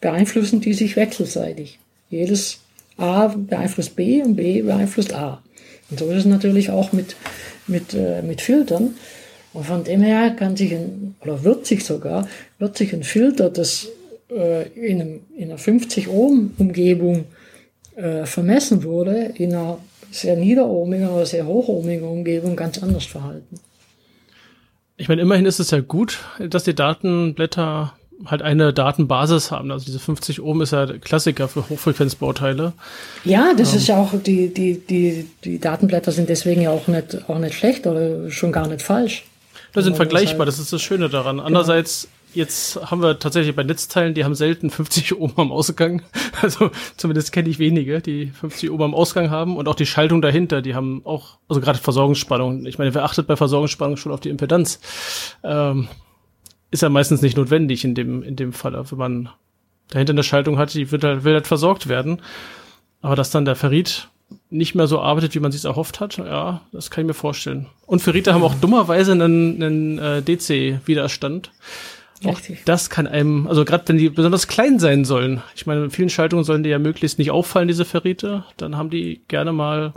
beeinflussen 0.00 0.60
die 0.60 0.74
sich 0.74 0.94
wechselseitig. 0.94 1.80
Jedes 2.10 2.60
A 2.96 3.28
beeinflusst 3.28 3.96
B 3.96 4.22
und 4.22 4.36
B 4.36 4.62
beeinflusst 4.62 5.14
A. 5.14 5.42
Und 5.90 5.98
so 5.98 6.08
ist 6.10 6.18
es 6.18 6.24
natürlich 6.26 6.70
auch 6.70 6.92
mit, 6.92 7.16
mit, 7.66 7.94
äh, 7.94 8.22
mit 8.22 8.40
Filtern. 8.40 8.94
Und 9.52 9.66
von 9.66 9.82
dem 9.82 10.02
her 10.02 10.30
kann 10.30 10.56
sich 10.56 10.72
ein, 10.74 11.16
oder 11.22 11.42
wird 11.42 11.66
sich 11.66 11.84
sogar, 11.84 12.28
wird 12.58 12.76
sich 12.76 12.92
ein 12.92 13.02
Filter, 13.02 13.50
das 13.50 13.88
äh, 14.30 14.68
in, 14.68 15.00
einem, 15.00 15.20
in 15.36 15.44
einer 15.50 15.58
50 15.58 16.08
Ohm 16.08 16.52
Umgebung 16.56 17.24
äh, 17.96 18.26
vermessen 18.26 18.84
wurde, 18.84 19.32
in 19.34 19.54
einer 19.54 19.78
sehr 20.10 20.36
niederohmigen 20.36 21.08
oder 21.08 21.26
sehr 21.26 21.46
hochohmigen 21.46 22.06
Umgebung 22.06 22.56
ganz 22.56 22.82
anders 22.82 23.04
verhalten. 23.04 23.60
Ich 24.96 25.08
meine, 25.08 25.22
immerhin 25.22 25.46
ist 25.46 25.58
es 25.58 25.70
ja 25.70 25.80
gut, 25.80 26.20
dass 26.38 26.64
die 26.64 26.74
Datenblätter 26.74 27.94
halt 28.26 28.42
eine 28.42 28.72
Datenbasis 28.72 29.50
haben. 29.50 29.70
Also 29.70 29.86
diese 29.86 29.98
50 29.98 30.40
Ohm 30.40 30.60
ist 30.60 30.72
ja 30.72 30.86
der 30.86 30.98
Klassiker 30.98 31.48
für 31.48 31.68
Hochfrequenzbauteile. 31.68 32.72
Ja, 33.24 33.52
das 33.56 33.72
ähm. 33.72 33.78
ist 33.78 33.88
ja 33.88 33.96
auch, 33.96 34.12
die, 34.14 34.52
die, 34.52 34.78
die, 34.78 35.28
die 35.44 35.58
Datenblätter 35.58 36.12
sind 36.12 36.28
deswegen 36.28 36.62
ja 36.62 36.70
auch 36.70 36.86
nicht, 36.88 37.28
auch 37.28 37.38
nicht 37.38 37.54
schlecht 37.54 37.86
oder 37.86 38.30
schon 38.30 38.52
gar 38.52 38.68
nicht 38.68 38.82
falsch. 38.82 39.24
Das 39.72 39.84
sind 39.84 39.96
vergleichbar, 39.96 40.40
halt 40.40 40.48
das 40.48 40.58
ist 40.58 40.72
das 40.72 40.82
Schöne 40.82 41.08
daran. 41.08 41.40
Andererseits, 41.40 42.08
jetzt 42.34 42.90
haben 42.90 43.02
wir 43.02 43.18
tatsächlich 43.18 43.54
bei 43.54 43.62
Netzteilen, 43.62 44.14
die 44.14 44.24
haben 44.24 44.34
selten 44.34 44.70
50 44.70 45.18
Ohm 45.18 45.32
am 45.36 45.52
Ausgang. 45.52 46.02
Also 46.40 46.72
zumindest 46.96 47.30
kenne 47.30 47.48
ich 47.48 47.60
wenige, 47.60 48.00
die 48.00 48.26
50 48.26 48.70
Ohm 48.70 48.82
am 48.82 48.94
Ausgang 48.94 49.30
haben. 49.30 49.56
Und 49.56 49.68
auch 49.68 49.76
die 49.76 49.86
Schaltung 49.86 50.22
dahinter, 50.22 50.60
die 50.60 50.74
haben 50.74 51.02
auch, 51.04 51.38
also 51.48 51.60
gerade 51.60 51.78
Versorgungsspannung. 51.78 52.66
Ich 52.66 52.78
meine, 52.78 52.94
wer 52.94 53.04
achtet 53.04 53.28
bei 53.28 53.36
Versorgungsspannung 53.36 53.96
schon 53.96 54.10
auf 54.10 54.18
die 54.18 54.28
Impedanz? 54.28 54.80
Ähm, 55.44 55.88
ist 56.72 56.82
ja 56.82 56.88
meistens 56.88 57.22
nicht 57.22 57.36
notwendig 57.36 57.84
in 57.84 57.94
dem, 57.94 58.22
in 58.24 58.34
dem 58.34 58.52
Fall, 58.52 58.72
wenn 58.90 58.98
man 58.98 59.28
dahinter 59.88 60.14
eine 60.14 60.24
Schaltung 60.24 60.58
hat, 60.58 60.74
die 60.74 60.90
wird 60.90 61.04
halt, 61.04 61.22
will 61.22 61.34
halt 61.34 61.46
versorgt 61.46 61.88
werden. 61.88 62.20
Aber 63.02 63.14
dass 63.14 63.30
dann 63.30 63.44
der 63.44 63.56
Ferrit 63.56 64.08
nicht 64.50 64.74
mehr 64.74 64.86
so 64.86 65.00
arbeitet, 65.00 65.34
wie 65.34 65.40
man 65.40 65.52
sich 65.52 65.64
erhofft 65.64 66.00
hat, 66.00 66.16
ja, 66.16 66.62
das 66.72 66.90
kann 66.90 67.04
ich 67.04 67.08
mir 67.08 67.14
vorstellen. 67.14 67.66
Und 67.86 68.00
Ferrite 68.00 68.34
haben 68.34 68.42
auch 68.42 68.54
dummerweise 68.54 69.12
einen, 69.12 69.62
einen 69.62 69.98
äh, 69.98 70.22
DC-Widerstand. 70.22 71.50
Auch 72.24 72.40
das 72.64 72.90
kann 72.90 73.06
einem, 73.06 73.46
also 73.46 73.64
gerade 73.64 73.84
wenn 73.86 73.98
die 73.98 74.08
besonders 74.08 74.48
klein 74.48 74.78
sein 74.78 75.04
sollen, 75.04 75.42
ich 75.54 75.66
meine, 75.66 75.84
in 75.84 75.90
vielen 75.90 76.10
Schaltungen 76.10 76.44
sollen 76.44 76.62
die 76.62 76.70
ja 76.70 76.78
möglichst 76.78 77.18
nicht 77.18 77.30
auffallen, 77.30 77.68
diese 77.68 77.84
Ferrite, 77.84 78.44
dann 78.56 78.76
haben 78.76 78.90
die 78.90 79.22
gerne 79.28 79.52
mal, 79.52 79.92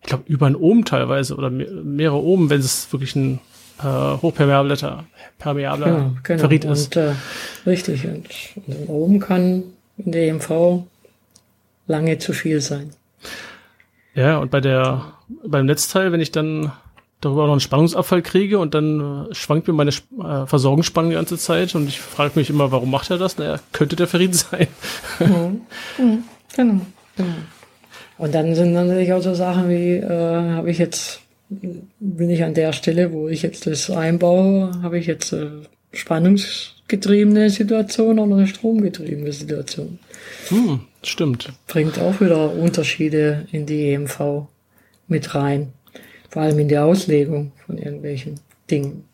ich 0.00 0.08
glaube, 0.08 0.24
über 0.26 0.46
ein 0.46 0.56
Ohm 0.56 0.84
teilweise 0.84 1.36
oder 1.36 1.50
mehrere 1.50 2.22
Ohm, 2.22 2.50
wenn 2.50 2.60
es 2.60 2.92
wirklich 2.92 3.16
ein 3.16 3.40
äh, 3.80 3.84
hochpermeabler 3.84 5.04
permeabler 5.38 5.86
ja, 5.88 6.10
genau. 6.22 6.40
Ferrit 6.40 6.64
ist. 6.64 6.96
Und, 6.96 7.02
äh, 7.02 7.14
richtig, 7.66 8.04
und, 8.06 8.28
und 8.66 8.68
ein 8.68 8.88
Ohm 8.88 9.18
kann 9.18 9.64
in 9.98 10.12
der 10.12 10.28
EMV 10.28 10.84
lange 11.86 12.18
zu 12.18 12.32
viel 12.32 12.60
sein. 12.60 12.90
Ja, 14.14 14.38
und 14.38 14.50
bei 14.50 14.60
der, 14.60 15.14
beim 15.44 15.66
Netzteil, 15.66 16.12
wenn 16.12 16.20
ich 16.20 16.30
dann 16.30 16.72
darüber 17.24 17.46
noch 17.46 17.52
einen 17.52 17.60
Spannungsabfall 17.60 18.22
kriege 18.22 18.58
und 18.58 18.74
dann 18.74 19.28
äh, 19.30 19.34
schwankt 19.34 19.66
mir 19.66 19.74
meine 19.74 19.90
äh, 19.90 20.46
Versorgungsspannung 20.46 21.10
die 21.10 21.16
ganze 21.16 21.38
Zeit 21.38 21.74
und 21.74 21.88
ich 21.88 22.00
frage 22.00 22.32
mich 22.36 22.50
immer, 22.50 22.72
warum 22.72 22.90
macht 22.90 23.10
er 23.10 23.18
das? 23.18 23.38
Naja, 23.38 23.60
könnte 23.72 23.96
der 23.96 24.06
Ferrit 24.06 24.34
sein. 24.34 24.68
Mhm. 25.18 25.60
Mhm. 25.98 26.24
Genau, 26.56 26.80
genau. 27.16 27.34
Und 28.16 28.34
dann 28.34 28.54
sind 28.54 28.72
natürlich 28.72 29.12
auch 29.12 29.22
so 29.22 29.34
Sachen 29.34 29.68
wie, 29.68 29.96
äh, 29.96 30.08
habe 30.52 30.70
ich 30.70 30.78
jetzt, 30.78 31.20
bin 31.48 32.30
ich 32.30 32.44
an 32.44 32.54
der 32.54 32.72
Stelle, 32.72 33.12
wo 33.12 33.28
ich 33.28 33.42
jetzt 33.42 33.66
das 33.66 33.90
einbaue, 33.90 34.70
habe 34.82 34.98
ich 34.98 35.06
jetzt 35.06 35.32
äh, 35.32 35.48
spannungsgetriebene 35.92 37.50
Situation 37.50 38.18
oder 38.18 38.36
eine 38.36 38.46
stromgetriebene 38.46 39.32
Situation. 39.32 39.98
Hm, 40.48 40.80
stimmt. 41.02 41.52
Bringt 41.66 41.98
auch 41.98 42.20
wieder 42.20 42.52
Unterschiede 42.52 43.46
in 43.52 43.66
die 43.66 43.92
EMV 43.92 44.46
mit 45.08 45.34
rein. 45.34 45.72
Vor 46.34 46.42
allem 46.42 46.58
in 46.58 46.68
der 46.68 46.84
Auslegung 46.84 47.52
von 47.64 47.78
irgendwelchen 47.78 48.40
Dingen. 48.68 49.04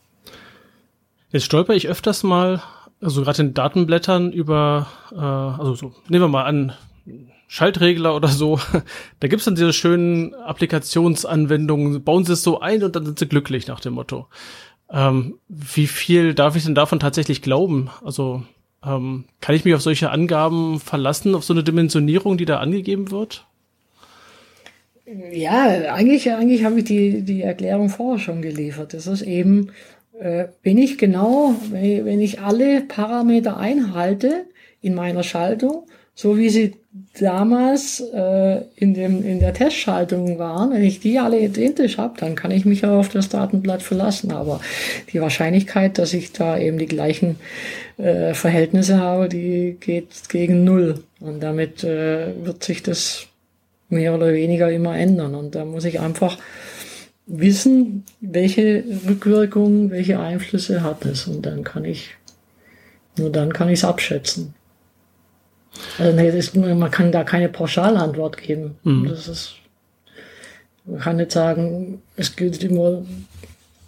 Jetzt 1.31 1.45
stolper 1.45 1.75
ich 1.75 1.87
öfters 1.87 2.23
mal, 2.23 2.63
also 3.03 3.21
gerade 3.21 3.43
in 3.43 3.53
Datenblättern 3.53 4.33
über, 4.33 4.87
äh, 5.13 5.17
also 5.17 5.75
so, 5.75 5.93
nehmen 6.09 6.25
wir 6.25 6.29
mal 6.29 6.45
an, 6.45 6.73
Schaltregler 7.47 8.17
oder 8.17 8.29
so. 8.29 8.59
Da 9.21 9.29
gibt's 9.29 9.45
dann 9.45 9.55
diese 9.55 9.75
schönen 9.75 10.35
Applikationsanwendungen, 10.35 12.03
bauen 12.03 12.25
sie 12.25 12.33
es 12.33 12.43
so 12.43 12.61
ein 12.61 12.83
und 12.83 12.97
dann 12.97 13.05
sind 13.05 13.19
sie 13.19 13.29
glücklich 13.29 13.67
nach 13.67 13.81
dem 13.81 13.93
Motto. 13.93 14.27
Ähm, 14.89 15.35
wie 15.47 15.89
viel 15.89 16.33
darf 16.33 16.57
ich 16.57 16.65
denn 16.65 16.75
davon 16.75 17.01
tatsächlich 17.01 17.43
glauben? 17.43 17.91
Also 18.03 18.45
ähm, 18.83 19.27
kann 19.43 19.55
ich 19.55 19.67
mich 19.67 19.75
auf 19.75 19.83
solche 19.83 20.11
Angaben 20.11 20.81
verlassen, 20.81 21.35
auf 21.35 21.45
so 21.45 21.53
eine 21.53 21.65
Dimensionierung, 21.65 22.39
die 22.39 22.47
da 22.47 22.61
angegeben 22.61 23.11
wird? 23.11 23.45
Ja, 25.33 25.93
eigentlich, 25.95 26.31
eigentlich 26.31 26.65
habe 26.65 26.79
ich 26.79 26.85
die, 26.85 27.23
die 27.23 27.43
Erklärung 27.43 27.89
vorher 27.89 28.21
schon 28.21 28.43
geliefert. 28.43 28.95
Das 28.95 29.07
ist 29.07 29.23
eben, 29.23 29.71
äh, 30.21 30.47
wenn 30.63 30.79
ich 30.79 30.99
genau, 30.99 31.55
wenn 31.71 31.85
ich, 31.85 32.05
wenn 32.05 32.21
ich 32.21 32.41
alle 32.41 32.83
Parameter 32.83 33.57
einhalte 33.57 34.45
in 34.81 34.95
meiner 34.95 35.25
Schaltung, 35.25 35.87
so 36.15 36.39
wie 36.39 36.51
sie 36.51 36.75
damals 37.19 38.01
äh, 38.01 38.61
in, 38.77 38.95
dem, 38.95 39.25
in 39.25 39.41
der 39.41 39.55
Testschaltung 39.55 40.39
waren, 40.39 40.73
wenn 40.73 40.85
ich 40.85 41.01
die 41.01 41.19
alle 41.19 41.41
identisch 41.41 41.99
habe, 41.99 42.19
dann 42.19 42.37
kann 42.37 42.51
ich 42.51 42.65
mich 42.65 42.85
auch 42.85 42.99
auf 42.99 43.09
das 43.09 43.29
Datenblatt 43.29 43.83
verlassen. 43.83 44.31
Aber 44.31 44.61
die 45.13 45.21
Wahrscheinlichkeit, 45.21 45.99
dass 45.99 46.13
ich 46.13 46.33
da 46.33 46.59
eben 46.59 46.79
die 46.79 46.87
gleichen 46.87 47.37
äh, 47.97 48.35
Verhältnisse 48.35 48.99
habe, 48.99 49.29
die 49.29 49.77
geht 49.81 50.29
gegen 50.29 50.63
null. 50.63 51.03
Und 51.21 51.43
damit 51.43 51.83
äh, 51.83 52.45
wird 52.45 52.63
sich 52.63 52.83
das 52.83 53.30
mehr 53.91 54.15
oder 54.15 54.33
weniger 54.33 54.71
immer 54.71 54.97
ändern. 54.97 55.35
Und 55.35 55.55
da 55.55 55.65
muss 55.65 55.85
ich 55.85 56.01
einfach 56.01 56.39
wissen, 57.27 58.05
welche 58.21 58.85
Rückwirkungen, 59.09 59.91
welche 59.91 60.19
Einflüsse 60.19 60.83
hat 60.83 61.05
es. 61.05 61.27
Und 61.27 61.47
dann 61.47 61.65
kann 61.65 61.85
ich, 61.85 62.11
nur 63.17 63.31
dann 63.31 63.53
kann 63.53 63.69
ich 63.69 63.81
es 63.81 63.85
abschätzen. 63.85 64.55
Also 65.99 66.19
ist, 66.19 66.57
man 66.57 66.91
kann 66.91 67.13
da 67.13 67.25
keine 67.25 67.49
Pauschalantwort 67.49 68.37
geben. 68.37 68.77
Mhm. 68.83 69.09
Das 69.09 69.29
ist, 69.29 69.55
man 70.85 71.01
kann 71.01 71.17
nicht 71.17 71.33
sagen, 71.33 72.03
es 72.17 72.35
gilt 72.35 72.63
immer, 72.65 73.03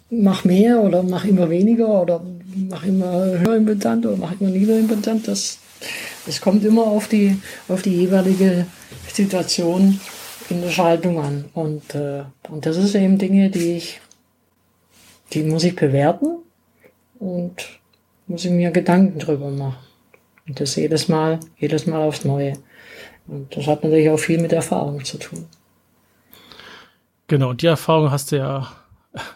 mach 0.09 0.43
mehr 0.45 0.81
oder 0.81 1.03
mach 1.03 1.25
immer 1.25 1.49
weniger 1.49 2.01
oder 2.01 2.23
mach 2.69 2.85
immer 2.85 3.39
höher 3.39 3.55
impetant 3.57 4.05
oder 4.05 4.17
mach 4.17 4.39
immer 4.39 4.49
niedriger 4.49 4.79
impetant. 4.79 5.27
Das, 5.27 5.59
das 6.25 6.39
kommt 6.39 6.63
immer 6.63 6.83
auf 6.83 7.07
die, 7.07 7.37
auf 7.67 7.81
die 7.81 7.95
jeweilige 7.95 8.65
Situation 9.07 9.99
in 10.49 10.61
der 10.61 10.69
Schaltung 10.69 11.19
an. 11.19 11.45
Und, 11.53 11.95
äh, 11.95 12.23
und 12.49 12.65
das 12.65 12.77
ist 12.77 12.95
eben 12.95 13.17
Dinge, 13.17 13.49
die 13.49 13.77
ich, 13.77 14.01
die 15.33 15.43
muss 15.43 15.63
ich 15.63 15.75
bewerten 15.75 16.37
und 17.19 17.79
muss 18.27 18.45
ich 18.45 18.51
mir 18.51 18.71
Gedanken 18.71 19.19
drüber 19.19 19.49
machen. 19.49 19.77
Und 20.47 20.59
das 20.59 20.75
jedes 20.75 21.07
Mal, 21.07 21.39
jedes 21.57 21.87
Mal 21.87 22.01
aufs 22.01 22.25
Neue. 22.25 22.53
Und 23.27 23.55
das 23.55 23.67
hat 23.67 23.83
natürlich 23.83 24.09
auch 24.09 24.17
viel 24.17 24.41
mit 24.41 24.51
Erfahrung 24.51 25.03
zu 25.05 25.17
tun. 25.17 25.45
Genau, 27.27 27.49
und 27.49 27.61
die 27.61 27.67
Erfahrung 27.67 28.11
hast 28.11 28.31
du 28.31 28.37
ja 28.37 28.71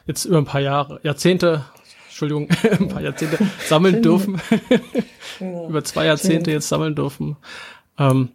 jetzt 0.05 0.25
über 0.25 0.39
ein 0.39 0.45
paar 0.45 0.61
Jahre, 0.61 0.99
Jahrzehnte, 1.03 1.63
Entschuldigung, 2.07 2.49
ein 2.79 2.89
paar 2.89 3.01
Jahrzehnte 3.01 3.37
sammeln 3.65 4.01
dürfen. 4.01 4.41
Genau. 5.39 5.69
über 5.69 5.83
zwei 5.83 6.05
Jahrzehnte 6.05 6.49
jetzt 6.49 6.67
sammeln 6.67 6.95
dürfen. 6.95 7.37
Ähm, 7.99 8.29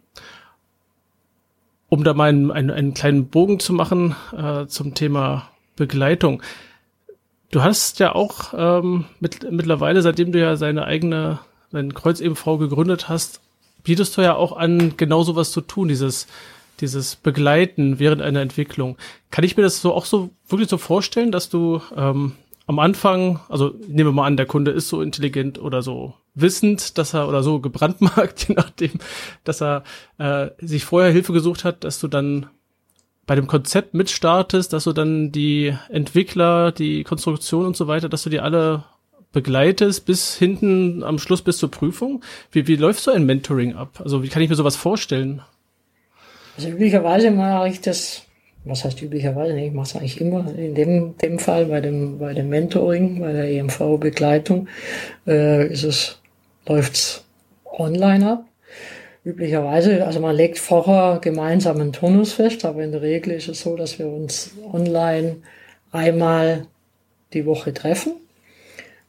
um 1.89 2.03
da 2.03 2.13
mal 2.13 2.29
einen, 2.29 2.51
einen, 2.51 2.71
einen 2.71 2.93
kleinen 2.93 3.27
Bogen 3.27 3.59
zu 3.59 3.73
machen 3.73 4.15
äh, 4.35 4.65
zum 4.67 4.93
Thema 4.93 5.49
Begleitung. 5.75 6.41
Du 7.51 7.61
hast 7.61 7.99
ja 7.99 8.15
auch 8.15 8.53
ähm, 8.57 9.05
mit, 9.19 9.51
mittlerweile, 9.51 10.01
seitdem 10.01 10.31
du 10.31 10.39
ja 10.39 10.55
seine 10.55 10.85
eigene 10.85 11.39
dein 11.73 11.93
Kreuz 11.93 12.21
e.V. 12.21 12.57
gegründet 12.57 13.09
hast, 13.09 13.41
bietest 13.83 14.15
du 14.15 14.21
ja 14.21 14.35
auch 14.35 14.55
an, 14.55 14.95
genau 14.95 15.23
sowas 15.23 15.51
zu 15.51 15.61
tun, 15.61 15.87
dieses, 15.87 16.27
dieses 16.79 17.15
Begleiten 17.15 17.99
während 17.99 18.21
einer 18.21 18.41
Entwicklung. 18.41 18.97
Kann 19.31 19.43
ich 19.43 19.57
mir 19.57 19.63
das 19.63 19.81
so 19.81 19.93
auch 19.93 20.05
so 20.05 20.29
wirklich 20.47 20.69
so 20.69 20.77
vorstellen, 20.77 21.31
dass 21.31 21.49
du 21.49 21.81
ähm, 21.97 22.33
am 22.65 22.79
Anfang, 22.79 23.39
also 23.49 23.73
nehmen 23.87 24.09
wir 24.09 24.13
mal 24.13 24.25
an, 24.25 24.37
der 24.37 24.45
Kunde 24.45 24.71
ist 24.71 24.89
so 24.89 25.01
intelligent 25.01 25.59
oder 25.59 25.81
so 25.81 26.13
wissend, 26.33 26.97
dass 26.97 27.13
er 27.13 27.27
oder 27.27 27.43
so 27.43 27.59
gebrandmarkt, 27.59 28.47
je 28.47 28.55
nachdem, 28.55 28.91
dass 29.43 29.61
er 29.61 29.83
äh, 30.17 30.49
sich 30.59 30.85
vorher 30.85 31.11
Hilfe 31.11 31.33
gesucht 31.33 31.63
hat, 31.63 31.83
dass 31.83 31.99
du 31.99 32.07
dann 32.07 32.47
bei 33.25 33.35
dem 33.35 33.47
Konzept 33.47 33.93
mitstartest, 33.93 34.73
dass 34.73 34.83
du 34.83 34.93
dann 34.93 35.31
die 35.31 35.75
Entwickler, 35.89 36.71
die 36.71 37.03
Konstruktion 37.03 37.65
und 37.65 37.77
so 37.77 37.87
weiter, 37.87 38.09
dass 38.09 38.23
du 38.23 38.29
die 38.29 38.41
alle 38.41 38.83
begleitest 39.31 40.05
bis 40.05 40.35
hinten 40.35 41.03
am 41.03 41.17
Schluss 41.19 41.41
bis 41.41 41.57
zur 41.57 41.71
Prüfung. 41.71 42.23
Wie, 42.51 42.67
wie 42.67 42.75
läuft 42.75 43.01
so 43.01 43.11
ein 43.11 43.25
Mentoring 43.25 43.75
ab? 43.75 44.01
Also 44.03 44.23
wie 44.23 44.29
kann 44.29 44.41
ich 44.41 44.49
mir 44.49 44.55
sowas 44.55 44.75
vorstellen? 44.75 45.41
Also 46.55 46.69
üblicherweise 46.69 47.31
mache 47.31 47.69
ich 47.69 47.81
das, 47.81 48.23
was 48.65 48.85
heißt 48.85 49.01
üblicherweise? 49.01 49.57
Ich 49.59 49.73
mache 49.73 49.87
es 49.87 49.95
eigentlich 49.95 50.21
immer. 50.21 50.53
In 50.55 50.75
dem, 50.75 51.17
dem 51.17 51.39
Fall 51.39 51.65
bei 51.65 51.81
dem, 51.81 52.19
bei 52.19 52.33
dem 52.33 52.49
Mentoring, 52.49 53.19
bei 53.19 53.33
der 53.33 53.49
EMV-Begleitung, 53.49 54.67
äh, 55.27 55.67
ist 55.67 55.83
es, 55.83 56.19
läuft's 56.67 57.25
online 57.65 58.31
ab. 58.31 58.45
Üblicherweise, 59.25 60.05
also 60.05 60.19
man 60.19 60.35
legt 60.35 60.59
vorher 60.59 61.19
gemeinsam 61.21 61.79
einen 61.79 61.93
Turnus 61.93 62.33
fest, 62.33 62.65
aber 62.65 62.83
in 62.83 62.91
der 62.91 63.01
Regel 63.01 63.33
ist 63.33 63.47
es 63.47 63.61
so, 63.61 63.77
dass 63.77 63.97
wir 63.97 64.07
uns 64.07 64.51
online 64.71 65.37
einmal 65.91 66.67
die 67.31 67.45
Woche 67.45 67.73
treffen 67.73 68.13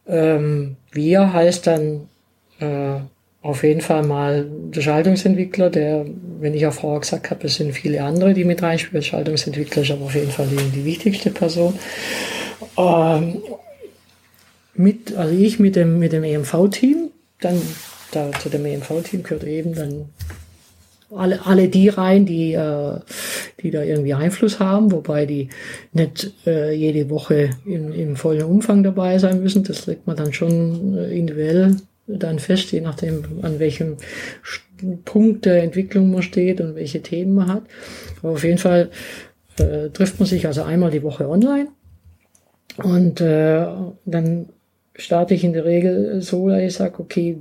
ähm, 0.06 0.76
wir 0.92 1.32
heißt 1.32 1.66
dann 1.66 2.08
äh, 2.60 3.00
auf 3.44 3.62
jeden 3.62 3.82
Fall 3.82 4.02
mal 4.02 4.46
der 4.48 4.80
Schaltungsentwickler, 4.80 5.68
der, 5.68 6.06
wenn 6.40 6.54
ich 6.54 6.66
auch 6.66 6.72
vorher 6.72 7.00
gesagt 7.00 7.30
habe, 7.30 7.46
es 7.46 7.56
sind 7.56 7.74
viele 7.74 8.02
andere, 8.02 8.32
die 8.32 8.44
mit 8.44 8.62
reinspielen. 8.62 9.02
Schaltungsentwickler 9.02 9.82
ist 9.82 9.90
aber 9.90 10.06
auf 10.06 10.14
jeden 10.14 10.30
Fall 10.30 10.46
die, 10.46 10.70
die 10.70 10.86
wichtigste 10.86 11.30
Person. 11.30 11.78
Ähm, 12.78 13.42
mit, 14.72 15.14
also 15.14 15.34
ich 15.34 15.58
mit 15.58 15.76
dem, 15.76 15.98
mit 15.98 16.14
dem 16.14 16.24
EMV-Team, 16.24 17.10
dann 17.42 17.60
da, 18.12 18.32
zu 18.32 18.48
dem 18.48 18.64
EMV-Team 18.64 19.22
gehört 19.22 19.44
eben 19.44 19.74
dann 19.74 20.06
alle, 21.14 21.44
alle 21.44 21.68
die 21.68 21.90
rein, 21.90 22.24
die, 22.24 22.54
äh, 22.54 22.98
die 23.60 23.70
da 23.70 23.82
irgendwie 23.82 24.14
Einfluss 24.14 24.58
haben, 24.58 24.90
wobei 24.90 25.26
die 25.26 25.50
nicht 25.92 26.32
äh, 26.46 26.72
jede 26.72 27.10
Woche 27.10 27.50
im, 27.66 27.92
im 27.92 28.16
vollen 28.16 28.44
Umfang 28.44 28.82
dabei 28.82 29.18
sein 29.18 29.42
müssen. 29.42 29.64
Das 29.64 29.84
legt 29.84 30.06
man 30.06 30.16
dann 30.16 30.32
schon 30.32 30.96
äh, 30.96 31.14
individuell 31.14 31.76
dann 32.06 32.38
fest, 32.38 32.72
je 32.72 32.80
nachdem, 32.80 33.24
an 33.42 33.58
welchem 33.58 33.96
Punkt 35.04 35.46
der 35.46 35.62
Entwicklung 35.62 36.10
man 36.10 36.22
steht 36.22 36.60
und 36.60 36.74
welche 36.74 37.02
Themen 37.02 37.34
man 37.34 37.48
hat. 37.48 37.62
Aber 38.22 38.32
auf 38.32 38.44
jeden 38.44 38.58
Fall 38.58 38.90
äh, 39.58 39.88
trifft 39.90 40.18
man 40.18 40.26
sich 40.26 40.46
also 40.46 40.62
einmal 40.62 40.90
die 40.90 41.02
Woche 41.02 41.28
online 41.28 41.68
und 42.82 43.20
äh, 43.20 43.66
dann 44.04 44.48
starte 44.96 45.34
ich 45.34 45.44
in 45.44 45.52
der 45.52 45.64
Regel 45.64 46.20
so, 46.22 46.48
dass 46.48 46.60
ich 46.60 46.74
sage, 46.74 47.00
okay, 47.00 47.36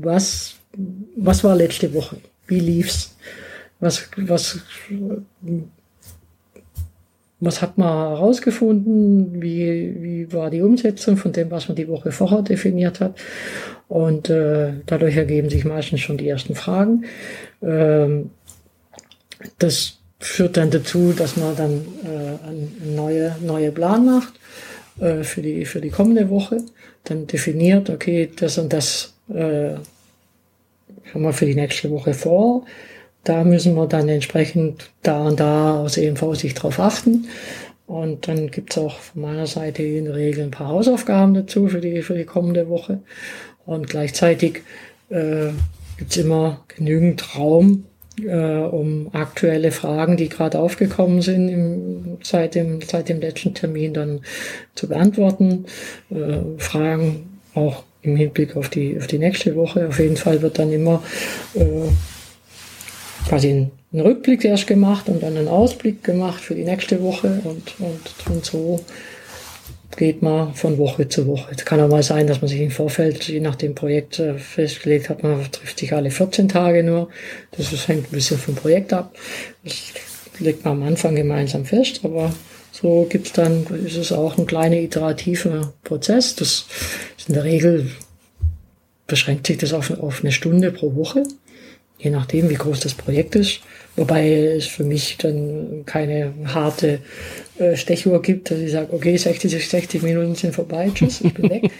was 0.00 0.56
was 1.16 1.44
war 1.44 1.56
letzte 1.56 1.92
Woche? 1.94 2.18
Wie 2.46 2.60
lief's? 2.60 3.16
Was, 3.80 4.08
was, 4.16 4.60
was 7.40 7.60
hat 7.60 7.76
man 7.76 7.88
herausgefunden? 7.88 9.42
Wie, 9.42 9.96
wie 10.02 10.32
war 10.32 10.50
die 10.50 10.62
Umsetzung 10.62 11.16
von 11.16 11.32
dem, 11.32 11.50
was 11.50 11.68
man 11.68 11.76
die 11.76 11.88
Woche 11.88 12.12
vorher 12.12 12.42
definiert 12.42 13.00
hat? 13.00 13.16
Und 13.88 14.30
äh, 14.30 14.72
dadurch 14.86 15.16
ergeben 15.16 15.50
sich 15.50 15.64
meistens 15.64 16.00
schon 16.00 16.16
die 16.16 16.28
ersten 16.28 16.54
Fragen. 16.54 17.04
Ähm, 17.62 18.30
das 19.58 19.98
führt 20.18 20.56
dann 20.56 20.70
dazu, 20.70 21.12
dass 21.12 21.36
man 21.36 21.54
dann 21.56 21.84
äh, 22.04 22.48
einen 22.48 22.94
neue, 22.96 23.36
neue 23.42 23.70
Plan 23.70 24.06
macht 24.06 24.34
äh, 24.98 25.22
für, 25.22 25.42
die, 25.42 25.66
für 25.66 25.80
die 25.80 25.90
kommende 25.90 26.30
Woche. 26.30 26.62
Dann 27.04 27.26
definiert, 27.26 27.90
okay, 27.90 28.30
das 28.34 28.56
und 28.58 28.72
das 28.72 29.14
äh, 29.28 29.74
haben 31.12 31.22
wir 31.22 31.32
für 31.32 31.46
die 31.46 31.54
nächste 31.54 31.90
Woche 31.90 32.14
vor. 32.14 32.64
Da 33.26 33.42
müssen 33.42 33.74
wir 33.74 33.88
dann 33.88 34.08
entsprechend 34.08 34.88
da 35.02 35.24
und 35.26 35.40
da 35.40 35.80
aus 35.80 35.96
EMV-Sicht 35.96 36.62
drauf 36.62 36.78
achten. 36.78 37.26
Und 37.88 38.28
dann 38.28 38.52
gibt's 38.52 38.78
auch 38.78 39.00
von 39.00 39.22
meiner 39.22 39.48
Seite 39.48 39.82
in 39.82 40.04
der 40.04 40.14
Regel 40.14 40.44
ein 40.44 40.52
paar 40.52 40.68
Hausaufgaben 40.68 41.34
dazu 41.34 41.66
für 41.66 41.80
die, 41.80 42.02
für 42.02 42.14
die 42.14 42.24
kommende 42.24 42.68
Woche. 42.68 43.00
Und 43.64 43.88
gleichzeitig 43.88 44.62
äh, 45.10 45.48
gibt's 45.98 46.16
immer 46.16 46.64
genügend 46.68 47.36
Raum, 47.36 47.86
äh, 48.24 48.36
um 48.36 49.10
aktuelle 49.12 49.72
Fragen, 49.72 50.16
die 50.16 50.28
gerade 50.28 50.60
aufgekommen 50.60 51.20
sind 51.20 51.48
im, 51.48 52.18
seit, 52.22 52.54
dem, 52.54 52.80
seit 52.80 53.08
dem 53.08 53.20
letzten 53.20 53.54
Termin, 53.54 53.92
dann 53.92 54.20
zu 54.76 54.86
beantworten. 54.86 55.64
Äh, 56.10 56.58
Fragen 56.58 57.40
auch 57.54 57.82
im 58.02 58.14
Hinblick 58.14 58.54
auf 58.54 58.68
die, 58.68 58.96
auf 58.96 59.08
die 59.08 59.18
nächste 59.18 59.56
Woche. 59.56 59.88
Auf 59.88 59.98
jeden 59.98 60.16
Fall 60.16 60.42
wird 60.42 60.60
dann 60.60 60.72
immer 60.72 61.02
äh, 61.54 61.88
quasi 63.28 63.50
ein, 63.50 63.70
ein 63.92 64.00
Rückblick 64.00 64.44
erst 64.44 64.66
gemacht 64.66 65.08
und 65.08 65.22
dann 65.22 65.36
einen 65.36 65.48
Ausblick 65.48 66.04
gemacht 66.04 66.40
für 66.40 66.54
die 66.54 66.64
nächste 66.64 67.02
Woche 67.02 67.40
und, 67.44 67.74
und, 67.78 68.30
und 68.30 68.44
so 68.44 68.80
geht 69.96 70.20
man 70.22 70.54
von 70.54 70.78
Woche 70.78 71.08
zu 71.08 71.26
Woche. 71.26 71.52
Es 71.56 71.64
kann 71.64 71.80
auch 71.80 71.88
mal 71.88 72.02
sein, 72.02 72.26
dass 72.26 72.42
man 72.42 72.48
sich 72.48 72.60
im 72.60 72.70
Vorfeld, 72.70 73.28
je 73.28 73.40
nach 73.40 73.54
dem 73.54 73.74
Projekt 73.74 74.18
äh, 74.18 74.34
festgelegt 74.34 75.08
hat, 75.08 75.22
man 75.22 75.50
trifft 75.50 75.78
sich 75.78 75.92
alle 75.92 76.10
14 76.10 76.48
Tage 76.48 76.82
nur. 76.82 77.08
Das 77.56 77.88
hängt 77.88 78.08
ein 78.08 78.14
bisschen 78.14 78.38
vom 78.38 78.54
Projekt 78.54 78.92
ab. 78.92 79.14
Das 79.64 79.74
legt 80.38 80.64
man 80.64 80.82
am 80.82 80.82
Anfang 80.82 81.14
gemeinsam 81.14 81.64
fest, 81.64 82.00
aber 82.02 82.32
so 82.72 83.06
gibt's 83.08 83.32
dann, 83.32 83.66
ist 83.86 83.96
es 83.96 84.12
auch 84.12 84.36
ein 84.36 84.46
kleiner 84.46 84.76
iterativer 84.76 85.72
Prozess. 85.82 86.36
Das 86.36 86.66
ist 87.16 87.28
in 87.28 87.34
der 87.34 87.44
Regel 87.44 87.90
beschränkt 89.06 89.46
sich 89.46 89.56
das 89.56 89.72
auf, 89.72 89.90
auf 89.98 90.20
eine 90.20 90.32
Stunde 90.32 90.72
pro 90.72 90.94
Woche 90.94 91.22
je 92.06 92.10
nachdem, 92.10 92.48
wie 92.48 92.54
groß 92.54 92.80
das 92.80 92.94
Projekt 92.94 93.34
ist. 93.34 93.60
Wobei 93.96 94.30
es 94.56 94.66
für 94.66 94.84
mich 94.84 95.16
dann 95.18 95.82
keine 95.86 96.32
harte 96.46 97.00
äh, 97.58 97.76
Stechuhr 97.76 98.22
gibt, 98.22 98.50
dass 98.50 98.58
ich 98.58 98.70
sage, 98.70 98.92
okay, 98.92 99.16
60, 99.16 99.68
60 99.68 100.02
Minuten 100.02 100.34
sind 100.34 100.54
vorbei, 100.54 100.90
tschüss, 100.94 101.20
ich 101.20 101.34
bin 101.34 101.50
weg. 101.50 101.70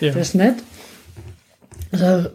ja. 0.00 0.12
Das 0.12 0.28
ist 0.28 0.34
nett. 0.34 0.56
Also, 1.92 2.30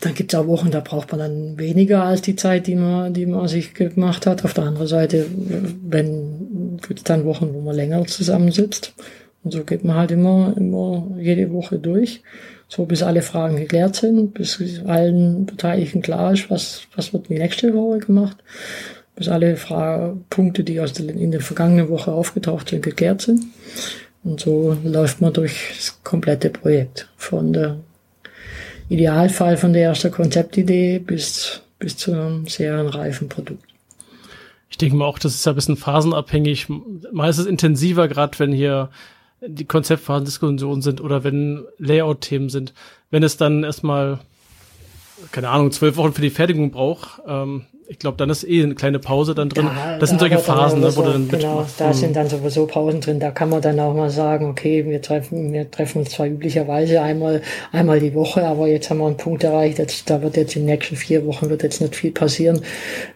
dann 0.00 0.14
gibt 0.14 0.32
es 0.32 0.38
auch 0.38 0.46
Wochen, 0.46 0.70
da 0.70 0.80
braucht 0.80 1.10
man 1.10 1.20
dann 1.20 1.58
weniger 1.58 2.04
als 2.04 2.22
die 2.22 2.36
Zeit, 2.36 2.66
die 2.66 2.76
man, 2.76 3.12
die 3.12 3.26
man 3.26 3.48
sich 3.48 3.74
gemacht 3.74 4.26
hat. 4.26 4.44
Auf 4.44 4.54
der 4.54 4.64
anderen 4.64 4.86
Seite, 4.86 5.26
wenn 5.82 6.78
gibt 6.86 7.00
es 7.00 7.04
dann 7.04 7.24
Wochen, 7.24 7.52
wo 7.52 7.60
man 7.60 7.76
länger 7.76 8.06
zusammensitzt. 8.06 8.94
Und 9.42 9.52
so 9.52 9.64
geht 9.64 9.84
man 9.84 9.96
halt 9.96 10.10
immer, 10.10 10.54
immer 10.56 11.16
jede 11.18 11.50
Woche 11.52 11.78
durch 11.78 12.22
so 12.70 12.84
bis 12.84 13.02
alle 13.02 13.20
Fragen 13.20 13.56
geklärt 13.56 13.96
sind, 13.96 14.32
bis 14.32 14.60
allen 14.86 15.44
Beteiligten 15.44 16.02
klar 16.02 16.32
ist, 16.32 16.50
was, 16.50 16.82
was 16.94 17.12
wird 17.12 17.28
die 17.28 17.34
nächste 17.34 17.74
Woche 17.74 17.98
gemacht, 17.98 18.36
bis 19.16 19.28
alle 19.28 19.56
Fra 19.56 20.16
Punkte, 20.30 20.62
die 20.62 20.80
aus 20.80 20.92
der, 20.92 21.08
in 21.08 21.32
der 21.32 21.40
vergangenen 21.40 21.88
Woche 21.88 22.12
aufgetaucht 22.12 22.68
sind, 22.68 22.82
geklärt 22.82 23.22
sind. 23.22 23.44
Und 24.22 24.40
so 24.40 24.76
läuft 24.84 25.20
man 25.20 25.32
durch 25.32 25.72
das 25.76 26.00
komplette 26.04 26.48
Projekt. 26.48 27.08
Von 27.16 27.52
der 27.52 27.80
Idealfall 28.88 29.56
von 29.56 29.72
der 29.72 29.82
ersten 29.82 30.12
Konzeptidee 30.12 31.00
bis, 31.00 31.62
bis 31.80 31.96
zu 31.96 32.12
einem 32.12 32.46
serienreifen 32.46 33.28
Produkt. 33.28 33.64
Ich 34.68 34.78
denke 34.78 34.94
mal 34.94 35.06
auch, 35.06 35.18
das 35.18 35.34
ist 35.34 35.44
ja 35.44 35.52
ein 35.52 35.56
bisschen 35.56 35.76
phasenabhängig. 35.76 36.68
Mal 37.12 37.28
ist 37.28 37.38
es 37.38 37.46
intensiver, 37.46 38.06
gerade 38.06 38.38
wenn 38.38 38.52
hier 38.52 38.90
die 39.40 39.64
Konzeptphasendiskussionen 39.64 40.82
sind 40.82 41.00
oder 41.00 41.24
wenn 41.24 41.64
Layout-Themen 41.78 42.48
sind. 42.48 42.74
Wenn 43.10 43.22
es 43.22 43.36
dann 43.36 43.64
erstmal, 43.64 44.20
keine 45.32 45.48
Ahnung, 45.48 45.72
zwölf 45.72 45.96
Wochen 45.96 46.12
für 46.12 46.22
die 46.22 46.30
Fertigung 46.30 46.70
braucht, 46.70 47.22
ähm, 47.26 47.66
ich 47.90 47.98
glaube, 47.98 48.16
dann 48.16 48.30
ist 48.30 48.44
eh 48.44 48.62
eine 48.62 48.76
kleine 48.76 49.00
Pause 49.00 49.34
dann 49.34 49.48
drin. 49.48 49.66
Da, 49.66 49.98
das 49.98 50.10
sind 50.10 50.20
solche 50.20 50.38
Phasen, 50.38 50.78
ne, 50.78 50.94
wo 50.94 51.02
du 51.02 51.10
dann 51.10 51.28
Genau, 51.28 51.66
da 51.76 51.88
hm. 51.88 51.92
sind 51.92 52.14
dann 52.14 52.28
sowieso 52.28 52.64
Pausen 52.66 53.00
drin. 53.00 53.18
Da 53.18 53.32
kann 53.32 53.48
man 53.48 53.60
dann 53.60 53.80
auch 53.80 53.92
mal 53.94 54.10
sagen, 54.10 54.48
okay, 54.48 54.86
wir 54.86 55.02
treffen, 55.02 55.52
wir 55.52 55.68
treffen 55.68 55.98
uns 55.98 56.10
zwar 56.10 56.28
üblicherweise 56.28 57.02
einmal, 57.02 57.42
einmal 57.72 57.98
die 57.98 58.14
Woche, 58.14 58.46
aber 58.46 58.68
jetzt 58.68 58.90
haben 58.90 58.98
wir 58.98 59.08
einen 59.08 59.16
Punkt 59.16 59.42
erreicht, 59.42 59.80
jetzt, 59.80 60.08
da 60.08 60.22
wird 60.22 60.36
jetzt 60.36 60.54
in 60.54 60.62
den 60.62 60.74
nächsten 60.76 60.94
vier 60.94 61.26
Wochen 61.26 61.50
wird 61.50 61.64
jetzt 61.64 61.80
nicht 61.80 61.96
viel 61.96 62.12
passieren. 62.12 62.60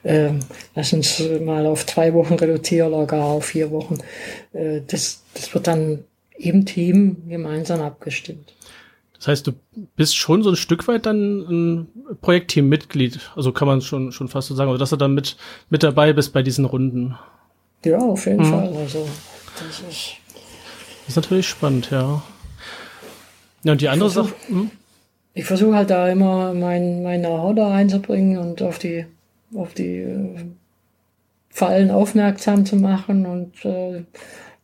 Ähm, 0.03 0.41
lass 0.75 0.93
uns 0.93 1.23
mal 1.41 1.67
auf 1.67 1.87
zwei 1.87 2.13
Wochen 2.13 2.35
reduzieren 2.35 2.93
oder 2.93 3.07
gar 3.07 3.27
auf 3.27 3.45
vier 3.45 3.71
Wochen. 3.71 3.99
Äh, 4.55 4.81
das, 4.89 5.23
das 5.35 5.55
wird 5.55 5.69
dann 5.69 6.03
im 6.37 6.67
Team 6.67 7.29
gemeinsam 7.29 7.81
abgestimmt. 7.81 8.55
Das 9.17 9.29
heißt, 9.29 9.47
du 9.47 9.53
bist 9.97 10.17
schon 10.17 10.43
so 10.43 10.51
ein 10.51 10.57
Stück 10.57 10.87
weit 10.87 11.07
dann 11.07 11.41
ein 11.49 11.89
Projektteam-Mitglied. 12.21 13.21
Also 13.37 13.53
kann 13.53 13.67
man 13.67 13.81
schon, 13.81 14.13
schon 14.13 14.29
fast 14.29 14.49
so 14.49 14.55
sagen, 14.55 14.69
oder 14.69 14.79
dass 14.79 14.91
du 14.91 14.97
dann 14.97 15.15
mit, 15.15 15.37
mit 15.71 15.83
dabei 15.83 16.13
bist 16.13 16.33
bei 16.33 16.43
diesen 16.43 16.67
Runden. 16.67 17.17
Ja, 17.85 17.99
auf 17.99 18.27
jeden 18.27 18.45
mhm. 18.45 18.51
Fall. 18.51 18.77
Also, 18.77 19.09
das 19.57 19.81
ist, 19.89 20.17
das 20.29 21.09
ist 21.09 21.17
natürlich 21.17 21.49
spannend, 21.49 21.91
ja. 21.91 22.23
Ja, 23.63 23.73
und 23.73 23.81
die 23.81 23.89
andere 23.89 24.11
versuch, 24.11 24.31
Sache. 24.31 24.49
Hm? 24.49 24.71
Ich 25.33 25.45
versuche 25.45 25.75
halt 25.75 25.91
da 25.91 26.09
immer 26.09 26.53
mein, 26.53 27.03
mein 27.03 27.21
Know-how 27.21 27.55
da 27.55 27.73
einzubringen 27.73 28.39
und 28.39 28.63
auf 28.63 28.79
die, 28.79 29.07
auf 29.55 29.75
die 29.75 30.01
äh, 30.01 30.45
Fallen 31.49 31.91
aufmerksam 31.91 32.67
zu 32.67 32.77
machen 32.77 33.27
und 33.27 33.65
äh, 33.65 34.05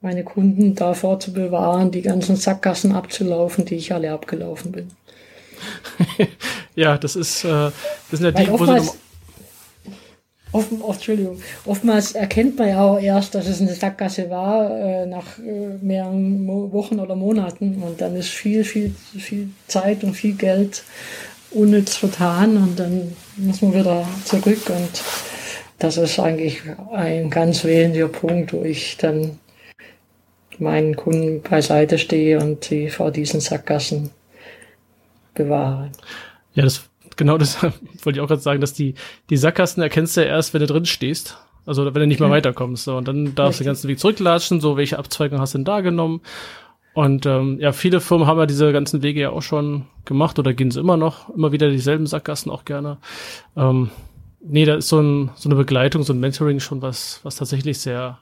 meine 0.00 0.24
Kunden 0.24 0.74
davor 0.74 1.20
zu 1.20 1.32
bewahren, 1.32 1.90
die 1.90 2.02
ganzen 2.02 2.36
Sackgassen 2.36 2.92
abzulaufen, 2.92 3.64
die 3.64 3.76
ich 3.76 3.92
alle 3.92 4.12
abgelaufen 4.12 4.72
bin. 4.72 4.90
ja, 6.74 6.96
das 6.96 7.16
ist, 7.16 7.44
äh, 7.44 7.70
das 8.10 8.20
sind 8.20 8.24
ja 8.24 8.30
die, 8.30 8.48
wo 8.48 8.54
oftmals, 8.54 8.96
oft, 10.52 10.68
oft, 10.80 10.98
Entschuldigung, 10.98 11.40
oftmals 11.66 12.12
erkennt 12.12 12.58
man 12.58 12.68
ja 12.68 12.82
auch 12.82 12.98
erst, 12.98 13.34
dass 13.34 13.46
es 13.46 13.60
eine 13.60 13.74
Sackgasse 13.74 14.30
war, 14.30 14.70
äh, 14.70 15.06
nach 15.06 15.38
äh, 15.38 15.76
mehreren 15.82 16.44
Mo 16.46 16.72
Wochen 16.72 16.98
oder 16.98 17.14
Monaten. 17.14 17.82
Und 17.82 18.00
dann 18.00 18.16
ist 18.16 18.30
viel, 18.30 18.64
viel, 18.64 18.94
viel 19.18 19.50
Zeit 19.66 20.02
und 20.02 20.14
viel 20.14 20.34
Geld 20.34 20.82
unnütz 21.50 21.96
vertan 21.96 22.56
und 22.56 22.78
dann 22.78 23.14
muss 23.36 23.60
man 23.60 23.74
wieder 23.74 24.06
zurück. 24.24 24.70
Und 24.70 25.02
das 25.78 25.96
ist 25.98 26.18
eigentlich 26.18 26.62
ein 26.92 27.28
ganz 27.28 27.64
wesentlicher 27.64 28.08
Punkt, 28.08 28.52
wo 28.52 28.62
ich 28.62 28.96
dann 28.96 29.38
meinen 30.60 30.96
Kunden 30.96 31.42
beiseite 31.42 31.98
stehe 31.98 32.38
und 32.38 32.64
sie 32.64 32.88
vor 32.88 33.10
diesen 33.10 33.40
Sackgassen 33.40 34.10
bewahre. 35.34 35.90
Ja, 36.54 36.64
das 36.64 36.90
genau 37.16 37.38
das 37.38 37.62
wollte 38.02 38.18
ich 38.18 38.20
auch 38.20 38.28
gerade 38.28 38.40
sagen, 38.40 38.60
dass 38.60 38.72
die, 38.72 38.94
die 39.28 39.36
Sackgassen 39.36 39.82
erkennst 39.82 40.16
du 40.16 40.22
ja 40.22 40.28
erst, 40.28 40.54
wenn 40.54 40.60
du 40.60 40.66
drin 40.66 40.86
stehst. 40.86 41.38
Also 41.66 41.84
wenn 41.84 41.92
du 41.94 42.06
nicht 42.06 42.20
mehr 42.20 42.28
ja. 42.28 42.34
weiterkommst. 42.34 42.84
So. 42.84 42.96
Und 42.96 43.06
dann 43.06 43.34
darfst 43.34 43.60
du 43.60 43.64
den 43.64 43.68
ganzen 43.68 43.88
Weg 43.88 44.00
zurücklatschen, 44.00 44.60
so 44.60 44.76
welche 44.76 44.98
Abzweigung 44.98 45.38
hast 45.40 45.54
du 45.54 45.58
denn 45.58 45.64
da 45.66 45.82
genommen. 45.82 46.22
Und 46.92 47.26
ähm, 47.26 47.58
ja, 47.60 47.72
viele 47.72 48.00
Firmen 48.00 48.26
haben 48.26 48.38
ja 48.38 48.46
diese 48.46 48.72
ganzen 48.72 49.02
Wege 49.02 49.20
ja 49.20 49.30
auch 49.30 49.42
schon 49.42 49.86
gemacht 50.04 50.38
oder 50.38 50.52
gehen 50.54 50.70
sie 50.70 50.80
immer 50.80 50.96
noch, 50.96 51.28
immer 51.28 51.52
wieder 51.52 51.70
dieselben 51.70 52.06
Sackgassen 52.06 52.50
auch 52.50 52.64
gerne. 52.64 52.98
Ähm, 53.56 53.90
nee, 54.40 54.64
da 54.64 54.74
ist 54.74 54.88
so, 54.88 54.98
ein, 54.98 55.30
so 55.36 55.48
eine 55.48 55.54
Begleitung, 55.54 56.02
so 56.02 56.12
ein 56.12 56.18
Mentoring 56.18 56.58
schon 56.58 56.82
was, 56.82 57.20
was 57.22 57.36
tatsächlich 57.36 57.78
sehr 57.78 58.18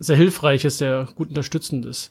sehr 0.00 0.16
hilfreich 0.16 0.64
ist, 0.64 0.78
sehr 0.78 1.06
gut 1.14 1.28
unterstützend 1.28 1.86
ist. 1.86 2.10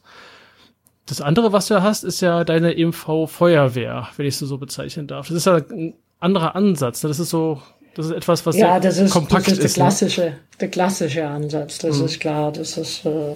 Das 1.06 1.20
andere, 1.20 1.52
was 1.52 1.66
du 1.66 1.82
hast, 1.82 2.04
ist 2.04 2.20
ja 2.20 2.44
deine 2.44 2.76
EMV 2.76 3.26
Feuerwehr, 3.26 4.08
wenn 4.16 4.26
ich 4.26 4.34
es 4.34 4.40
so 4.40 4.58
bezeichnen 4.58 5.08
darf. 5.08 5.28
Das 5.28 5.36
ist 5.36 5.46
ja 5.46 5.56
ein 5.56 5.94
anderer 6.20 6.54
Ansatz. 6.54 7.02
Ne? 7.02 7.08
Das 7.08 7.18
ist 7.18 7.30
so, 7.30 7.60
das 7.94 8.06
ist 8.06 8.12
etwas, 8.12 8.46
was 8.46 8.56
ja, 8.56 8.78
das 8.78 8.98
ist, 8.98 9.10
kompakt 9.10 9.48
das 9.48 9.54
ist. 9.54 9.58
Der 9.58 9.66
ist, 9.66 9.76
ne? 9.76 9.82
klassische, 9.82 10.20
ne? 10.20 10.38
der 10.60 10.68
klassische 10.68 11.26
Ansatz. 11.26 11.78
Das 11.78 11.98
mhm. 11.98 12.04
ist 12.04 12.20
klar. 12.20 12.52
Das 12.52 12.78
ist 12.78 13.04
äh, 13.04 13.34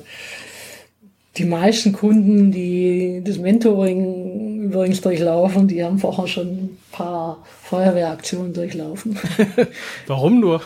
die 1.36 1.44
meisten 1.44 1.92
Kunden, 1.92 2.52
die 2.52 3.22
das 3.24 3.38
Mentoring 3.38 4.62
übrigens 4.62 5.00
durchlaufen, 5.00 5.66
die 5.66 5.82
haben 5.82 5.98
vorher 5.98 6.28
schon 6.28 6.46
ein 6.46 6.78
paar 6.92 7.44
Feuerwehraktionen 7.64 8.52
durchlaufen. 8.52 9.18
Warum 10.06 10.38
nur? 10.38 10.62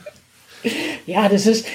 ja, 1.06 1.28
das 1.28 1.46
ist, 1.46 1.66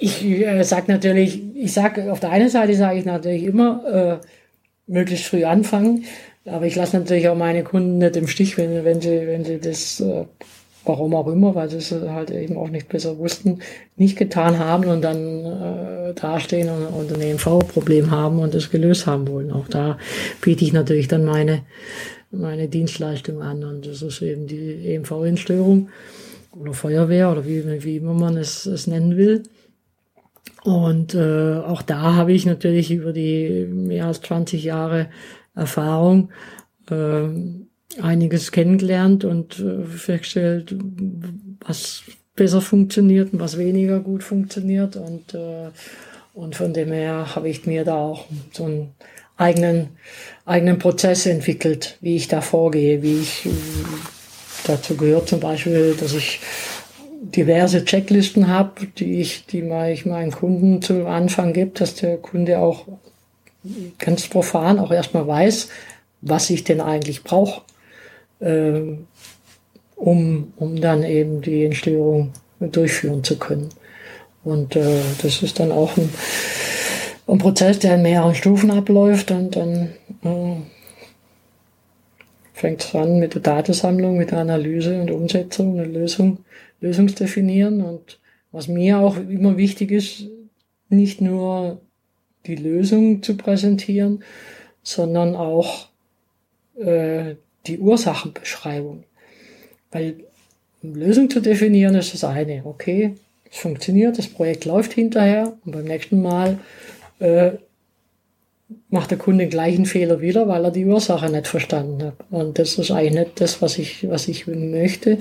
ich 0.00 0.24
äh, 0.24 0.62
sage 0.62 0.90
natürlich, 0.92 1.40
ich 1.54 1.72
sage 1.72 2.12
auf 2.12 2.20
der 2.20 2.30
einen 2.30 2.48
Seite 2.48 2.74
sage 2.74 2.98
ich 2.98 3.04
natürlich 3.04 3.44
immer, 3.44 4.20
äh, 4.20 4.26
möglichst 4.86 5.26
früh 5.26 5.44
anfangen. 5.44 6.04
aber 6.46 6.66
ich 6.66 6.76
lasse 6.76 6.98
natürlich 6.98 7.28
auch 7.28 7.36
meine 7.36 7.64
Kunden 7.64 7.98
nicht 7.98 8.16
im 8.16 8.26
Stich, 8.26 8.58
wenn, 8.58 8.84
wenn 8.84 9.00
sie, 9.00 9.26
wenn 9.26 9.44
sie 9.44 9.58
das, 9.58 10.00
äh, 10.00 10.24
warum 10.84 11.14
auch 11.14 11.26
immer, 11.28 11.54
weil 11.54 11.70
sie 11.70 11.78
es 11.78 11.90
halt 11.92 12.30
eben 12.30 12.56
auch 12.56 12.68
nicht 12.68 12.88
besser 12.88 13.16
wussten, 13.18 13.60
nicht 13.96 14.18
getan 14.18 14.58
haben 14.58 14.84
und 14.84 15.02
dann 15.02 15.44
äh, 15.44 16.14
dastehen 16.14 16.68
und, 16.68 16.86
und 16.86 17.12
ein 17.14 17.20
EMV-Problem 17.20 18.10
haben 18.10 18.38
und 18.38 18.54
es 18.54 18.70
gelöst 18.70 19.06
haben 19.06 19.26
wollen. 19.28 19.50
Auch 19.50 19.68
da 19.68 19.98
biete 20.42 20.64
ich 20.64 20.72
natürlich 20.72 21.08
dann 21.08 21.24
meine, 21.24 21.62
meine 22.30 22.68
Dienstleistung 22.68 23.40
an 23.40 23.64
und 23.64 23.86
das 23.86 24.02
ist 24.02 24.20
eben 24.20 24.46
die 24.46 24.94
EMV-Instörung 24.94 25.88
oder 26.52 26.74
Feuerwehr 26.74 27.32
oder 27.32 27.46
wie, 27.46 27.82
wie 27.82 27.96
immer 27.96 28.14
man 28.14 28.36
es, 28.36 28.66
es 28.66 28.86
nennen 28.86 29.16
will. 29.16 29.44
Und 30.64 31.14
äh, 31.14 31.58
auch 31.58 31.82
da 31.82 32.14
habe 32.14 32.32
ich 32.32 32.46
natürlich 32.46 32.90
über 32.90 33.12
die 33.12 33.66
mehr 33.70 34.06
als 34.06 34.22
20 34.22 34.64
Jahre 34.64 35.08
Erfahrung 35.54 36.30
äh, 36.90 37.28
einiges 38.00 38.50
kennengelernt 38.50 39.24
und 39.24 39.60
äh, 39.60 39.84
festgestellt, 39.84 40.74
was 41.60 42.04
besser 42.34 42.62
funktioniert 42.62 43.34
und 43.34 43.40
was 43.40 43.58
weniger 43.58 44.00
gut 44.00 44.24
funktioniert. 44.24 44.96
Und, 44.96 45.34
äh, 45.34 45.68
und 46.32 46.56
von 46.56 46.72
dem 46.72 46.92
her 46.92 47.36
habe 47.36 47.50
ich 47.50 47.66
mir 47.66 47.84
da 47.84 47.96
auch 47.96 48.24
so 48.50 48.64
einen 48.64 48.94
eigenen, 49.36 49.90
eigenen 50.46 50.78
Prozess 50.78 51.26
entwickelt, 51.26 51.98
wie 52.00 52.16
ich 52.16 52.28
da 52.28 52.40
vorgehe, 52.40 53.02
wie 53.02 53.20
ich 53.20 53.48
dazu 54.66 54.96
gehört 54.96 55.28
zum 55.28 55.40
Beispiel, 55.40 55.94
dass 56.00 56.14
ich 56.14 56.40
diverse 57.30 57.84
Checklisten 57.84 58.48
habe, 58.48 58.86
die 58.86 59.20
ich, 59.20 59.46
die 59.46 59.60
ich 59.90 60.06
meinen 60.06 60.30
Kunden 60.30 60.82
zu 60.82 61.06
Anfang 61.06 61.52
gibt, 61.52 61.80
dass 61.80 61.94
der 61.94 62.16
Kunde 62.18 62.58
auch 62.58 62.86
ganz 63.98 64.28
profan 64.28 64.78
auch 64.78 64.90
erstmal 64.90 65.26
weiß, 65.26 65.68
was 66.20 66.50
ich 66.50 66.64
denn 66.64 66.80
eigentlich 66.80 67.22
brauche, 67.24 67.62
äh, 68.40 68.80
um, 69.96 70.52
um 70.56 70.80
dann 70.80 71.02
eben 71.02 71.40
die 71.40 71.64
Entstörung 71.64 72.32
durchführen 72.60 73.24
zu 73.24 73.38
können. 73.38 73.70
Und 74.42 74.76
äh, 74.76 75.00
das 75.22 75.42
ist 75.42 75.58
dann 75.58 75.72
auch 75.72 75.96
ein, 75.96 76.10
ein 77.26 77.38
Prozess, 77.38 77.78
der 77.78 77.94
in 77.94 78.02
mehreren 78.02 78.34
Stufen 78.34 78.70
abläuft 78.70 79.30
und 79.30 79.56
dann 79.56 79.94
äh, 80.22 80.56
fängt 82.52 82.84
es 82.84 82.94
an 82.94 83.18
mit 83.18 83.34
der 83.34 83.42
Datensammlung, 83.42 84.18
mit 84.18 84.30
der 84.30 84.38
Analyse 84.38 85.00
und 85.00 85.10
Umsetzung 85.10 85.78
und 85.78 85.92
Lösung, 85.92 86.38
Lösungsdefinieren. 86.84 87.82
Und 87.82 88.20
was 88.52 88.68
mir 88.68 88.98
auch 88.98 89.16
immer 89.16 89.56
wichtig 89.56 89.90
ist, 89.90 90.28
nicht 90.88 91.20
nur 91.20 91.80
die 92.46 92.56
Lösung 92.56 93.22
zu 93.22 93.36
präsentieren, 93.36 94.22
sondern 94.82 95.34
auch 95.34 95.88
äh, 96.76 97.36
die 97.66 97.78
Ursachenbeschreibung. 97.78 99.04
Weil 99.90 100.16
Lösung 100.82 101.30
zu 101.30 101.40
definieren 101.40 101.94
ist 101.94 102.12
das 102.12 102.24
eine. 102.24 102.62
Okay, 102.64 103.14
es 103.50 103.58
funktioniert, 103.58 104.18
das 104.18 104.26
Projekt 104.26 104.66
läuft 104.66 104.92
hinterher 104.92 105.56
und 105.64 105.72
beim 105.72 105.84
nächsten 105.84 106.20
Mal 106.20 106.58
äh, 107.20 107.52
macht 108.88 109.10
der 109.10 109.18
Kunde 109.18 109.44
den 109.44 109.50
gleichen 109.50 109.86
Fehler 109.86 110.20
wieder, 110.20 110.48
weil 110.48 110.64
er 110.64 110.70
die 110.70 110.86
Ursache 110.86 111.28
nicht 111.30 111.46
verstanden 111.46 112.02
hat. 112.02 112.14
Und 112.30 112.58
das 112.58 112.78
ist 112.78 112.90
eigentlich 112.90 113.14
nicht 113.14 113.40
das, 113.40 113.60
was 113.60 113.78
ich, 113.78 114.08
was 114.08 114.28
ich 114.28 114.46
möchte, 114.46 115.18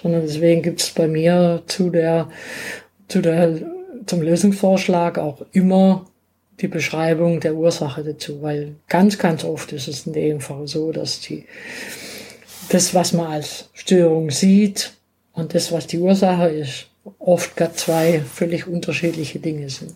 sondern 0.00 0.22
deswegen 0.22 0.62
gibt 0.62 0.80
es 0.80 0.90
bei 0.90 1.08
mir 1.08 1.62
zu 1.66 1.90
der, 1.90 2.28
zu 3.08 3.20
der, 3.20 3.60
zum 4.06 4.22
Lösungsvorschlag 4.22 5.18
auch 5.18 5.44
immer 5.52 6.06
die 6.60 6.68
Beschreibung 6.68 7.40
der 7.40 7.54
Ursache 7.54 8.02
dazu, 8.02 8.40
weil 8.40 8.76
ganz, 8.88 9.18
ganz 9.18 9.44
oft 9.44 9.72
ist 9.72 9.88
es 9.88 10.06
in 10.06 10.14
dem 10.14 10.40
Fall 10.40 10.66
so, 10.66 10.90
dass 10.90 11.20
die, 11.20 11.44
das, 12.70 12.94
was 12.94 13.12
man 13.12 13.26
als 13.26 13.68
Störung 13.74 14.30
sieht 14.30 14.92
und 15.32 15.54
das, 15.54 15.70
was 15.70 15.86
die 15.86 15.98
Ursache 15.98 16.48
ist, 16.48 16.86
oft 17.18 17.56
gar 17.56 17.74
zwei 17.74 18.20
völlig 18.20 18.66
unterschiedliche 18.66 19.38
Dinge 19.38 19.68
sind. 19.68 19.94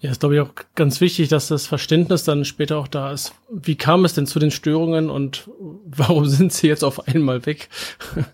Ja, 0.00 0.12
ist 0.12 0.20
glaube 0.20 0.36
ich 0.36 0.40
auch 0.40 0.52
ganz 0.76 1.00
wichtig, 1.00 1.28
dass 1.28 1.48
das 1.48 1.66
Verständnis 1.66 2.22
dann 2.22 2.44
später 2.44 2.78
auch 2.78 2.86
da 2.86 3.10
ist. 3.12 3.32
Wie 3.50 3.74
kam 3.74 4.04
es 4.04 4.14
denn 4.14 4.26
zu 4.26 4.38
den 4.38 4.52
Störungen 4.52 5.10
und 5.10 5.48
warum 5.86 6.24
sind 6.28 6.52
sie 6.52 6.68
jetzt 6.68 6.84
auf 6.84 7.08
einmal 7.08 7.46
weg? 7.46 7.68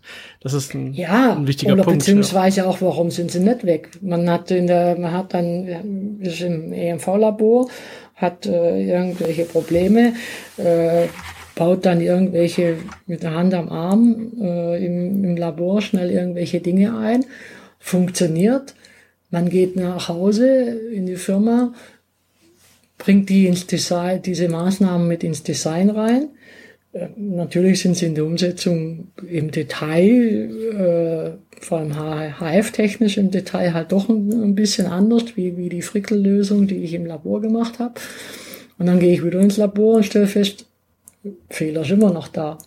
Das 0.40 0.52
ist 0.52 0.74
ein, 0.74 0.92
ja, 0.92 1.32
ein 1.32 1.46
wichtiger 1.46 1.72
oder 1.72 1.84
Punkt. 1.84 2.00
Beziehungsweise 2.00 2.60
ja. 2.60 2.66
auch, 2.66 2.82
warum 2.82 3.10
sind 3.10 3.30
sie 3.30 3.40
nicht 3.40 3.64
weg? 3.64 3.88
Man 4.02 4.28
hat 4.28 4.50
in 4.50 4.66
der, 4.66 4.98
man 4.98 5.10
hat 5.10 5.32
dann, 5.32 6.20
ist 6.20 6.42
im 6.42 6.70
EMV-Labor, 6.70 7.70
hat 8.14 8.44
äh, 8.44 8.86
irgendwelche 8.86 9.46
Probleme, 9.46 10.12
äh, 10.58 11.06
baut 11.54 11.86
dann 11.86 12.02
irgendwelche 12.02 12.76
mit 13.06 13.22
der 13.22 13.32
Hand 13.32 13.54
am 13.54 13.70
Arm 13.70 14.32
äh, 14.38 14.84
im, 14.84 15.24
im 15.24 15.36
Labor 15.38 15.80
schnell 15.80 16.10
irgendwelche 16.10 16.60
Dinge 16.60 16.98
ein, 16.98 17.24
funktioniert 17.78 18.74
man 19.30 19.48
geht 19.48 19.76
nach 19.76 20.08
Hause 20.08 20.46
in 20.92 21.06
die 21.06 21.16
Firma, 21.16 21.72
bringt 22.98 23.28
die 23.28 23.46
ins 23.46 23.66
Design, 23.66 24.22
diese 24.22 24.48
Maßnahmen 24.48 25.06
mit 25.06 25.24
ins 25.24 25.42
Design 25.42 25.90
rein. 25.90 26.28
Äh, 26.92 27.08
natürlich 27.16 27.80
sind 27.80 27.96
sie 27.96 28.06
in 28.06 28.14
der 28.14 28.24
Umsetzung 28.24 29.08
im 29.28 29.50
Detail, 29.50 30.08
äh, 30.08 31.60
vor 31.60 31.78
allem 31.78 31.94
HF-technisch 31.94 33.18
im 33.18 33.30
Detail 33.30 33.74
halt 33.74 33.92
doch 33.92 34.08
ein, 34.08 34.30
ein, 34.30 34.54
bisschen 34.54 34.86
anders, 34.86 35.36
wie, 35.36 35.56
wie 35.56 35.68
die 35.68 35.82
Frickellösung, 35.82 36.66
die 36.66 36.84
ich 36.84 36.94
im 36.94 37.06
Labor 37.06 37.40
gemacht 37.40 37.78
habe. 37.78 37.94
Und 38.78 38.86
dann 38.86 39.00
gehe 39.00 39.12
ich 39.12 39.24
wieder 39.24 39.40
ins 39.40 39.56
Labor 39.56 39.96
und 39.96 40.06
stelle 40.06 40.26
fest, 40.26 40.66
Fehler 41.48 41.82
ist 41.82 41.90
immer 41.90 42.12
noch 42.12 42.28
da. 42.28 42.58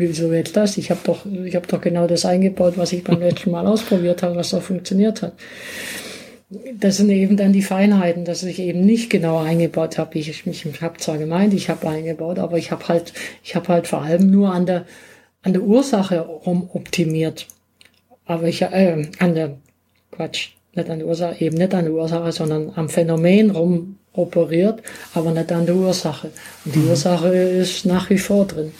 Wieso 0.00 0.32
jetzt 0.32 0.56
das? 0.56 0.78
Ich 0.78 0.90
habe 0.90 1.00
doch, 1.04 1.26
ich 1.44 1.54
habe 1.54 1.66
doch 1.66 1.80
genau 1.80 2.06
das 2.06 2.24
eingebaut, 2.24 2.74
was 2.76 2.92
ich 2.92 3.04
beim 3.04 3.20
letzten 3.20 3.50
Mal 3.50 3.66
ausprobiert 3.66 4.22
habe, 4.22 4.36
was 4.36 4.50
da 4.50 4.60
funktioniert 4.60 5.22
hat. 5.22 5.34
Das 6.74 6.96
sind 6.96 7.10
eben 7.10 7.36
dann 7.36 7.52
die 7.52 7.62
Feinheiten, 7.62 8.24
dass 8.24 8.42
ich 8.42 8.58
eben 8.58 8.80
nicht 8.80 9.10
genau 9.10 9.38
eingebaut 9.38 9.98
habe. 9.98 10.18
Ich, 10.18 10.28
ich, 10.28 10.46
ich 10.46 10.82
habe 10.82 10.98
zwar 10.98 11.18
gemeint, 11.18 11.54
ich 11.54 11.68
habe 11.68 11.88
eingebaut, 11.88 12.38
aber 12.38 12.58
ich 12.58 12.70
habe 12.70 12.88
halt, 12.88 13.12
ich 13.44 13.54
habe 13.54 13.68
halt 13.68 13.86
vor 13.86 14.02
allem 14.02 14.30
nur 14.30 14.52
an 14.52 14.66
der 14.66 14.86
an 15.42 15.52
der 15.52 15.62
Ursache 15.62 16.20
rum 16.20 16.68
optimiert. 16.72 17.46
Aber 18.26 18.44
ich 18.44 18.62
äh, 18.62 19.06
an 19.18 19.34
der 19.34 19.56
Quatsch, 20.10 20.50
nicht 20.74 20.90
an 20.90 20.98
der 20.98 21.08
Ursache, 21.08 21.44
eben 21.44 21.56
nicht 21.56 21.74
an 21.74 21.84
der 21.84 21.94
Ursache, 21.94 22.32
sondern 22.32 22.72
am 22.76 22.88
Phänomen 22.88 23.50
rum 23.50 23.96
operiert, 24.12 24.82
aber 25.14 25.30
nicht 25.32 25.50
an 25.52 25.66
der 25.66 25.76
Ursache. 25.76 26.30
Und 26.64 26.74
die 26.74 26.80
mhm. 26.80 26.90
Ursache 26.90 27.28
ist 27.28 27.86
nach 27.86 28.10
wie 28.10 28.18
vor 28.18 28.46
drin. 28.46 28.72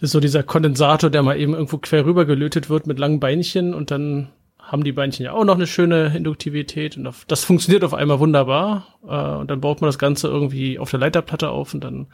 Das 0.00 0.08
ist 0.08 0.12
so 0.12 0.20
dieser 0.20 0.42
Kondensator, 0.42 1.10
der 1.10 1.22
mal 1.22 1.38
eben 1.38 1.54
irgendwo 1.54 1.78
quer 1.78 2.04
rüber 2.04 2.24
gelötet 2.24 2.68
wird 2.70 2.86
mit 2.86 2.98
langen 2.98 3.20
Beinchen 3.20 3.74
und 3.74 3.90
dann 3.90 4.28
haben 4.58 4.84
die 4.84 4.92
Beinchen 4.92 5.24
ja 5.24 5.32
auch 5.32 5.44
noch 5.44 5.54
eine 5.54 5.66
schöne 5.66 6.14
Induktivität 6.14 6.96
und 6.96 7.08
das 7.28 7.44
funktioniert 7.44 7.84
auf 7.84 7.94
einmal 7.94 8.20
wunderbar. 8.20 8.86
Äh, 9.06 9.40
und 9.40 9.50
dann 9.50 9.60
baut 9.60 9.80
man 9.80 9.88
das 9.88 9.98
Ganze 9.98 10.28
irgendwie 10.28 10.78
auf 10.78 10.90
der 10.90 11.00
Leiterplatte 11.00 11.48
auf 11.48 11.72
und 11.72 11.82
dann 11.82 12.08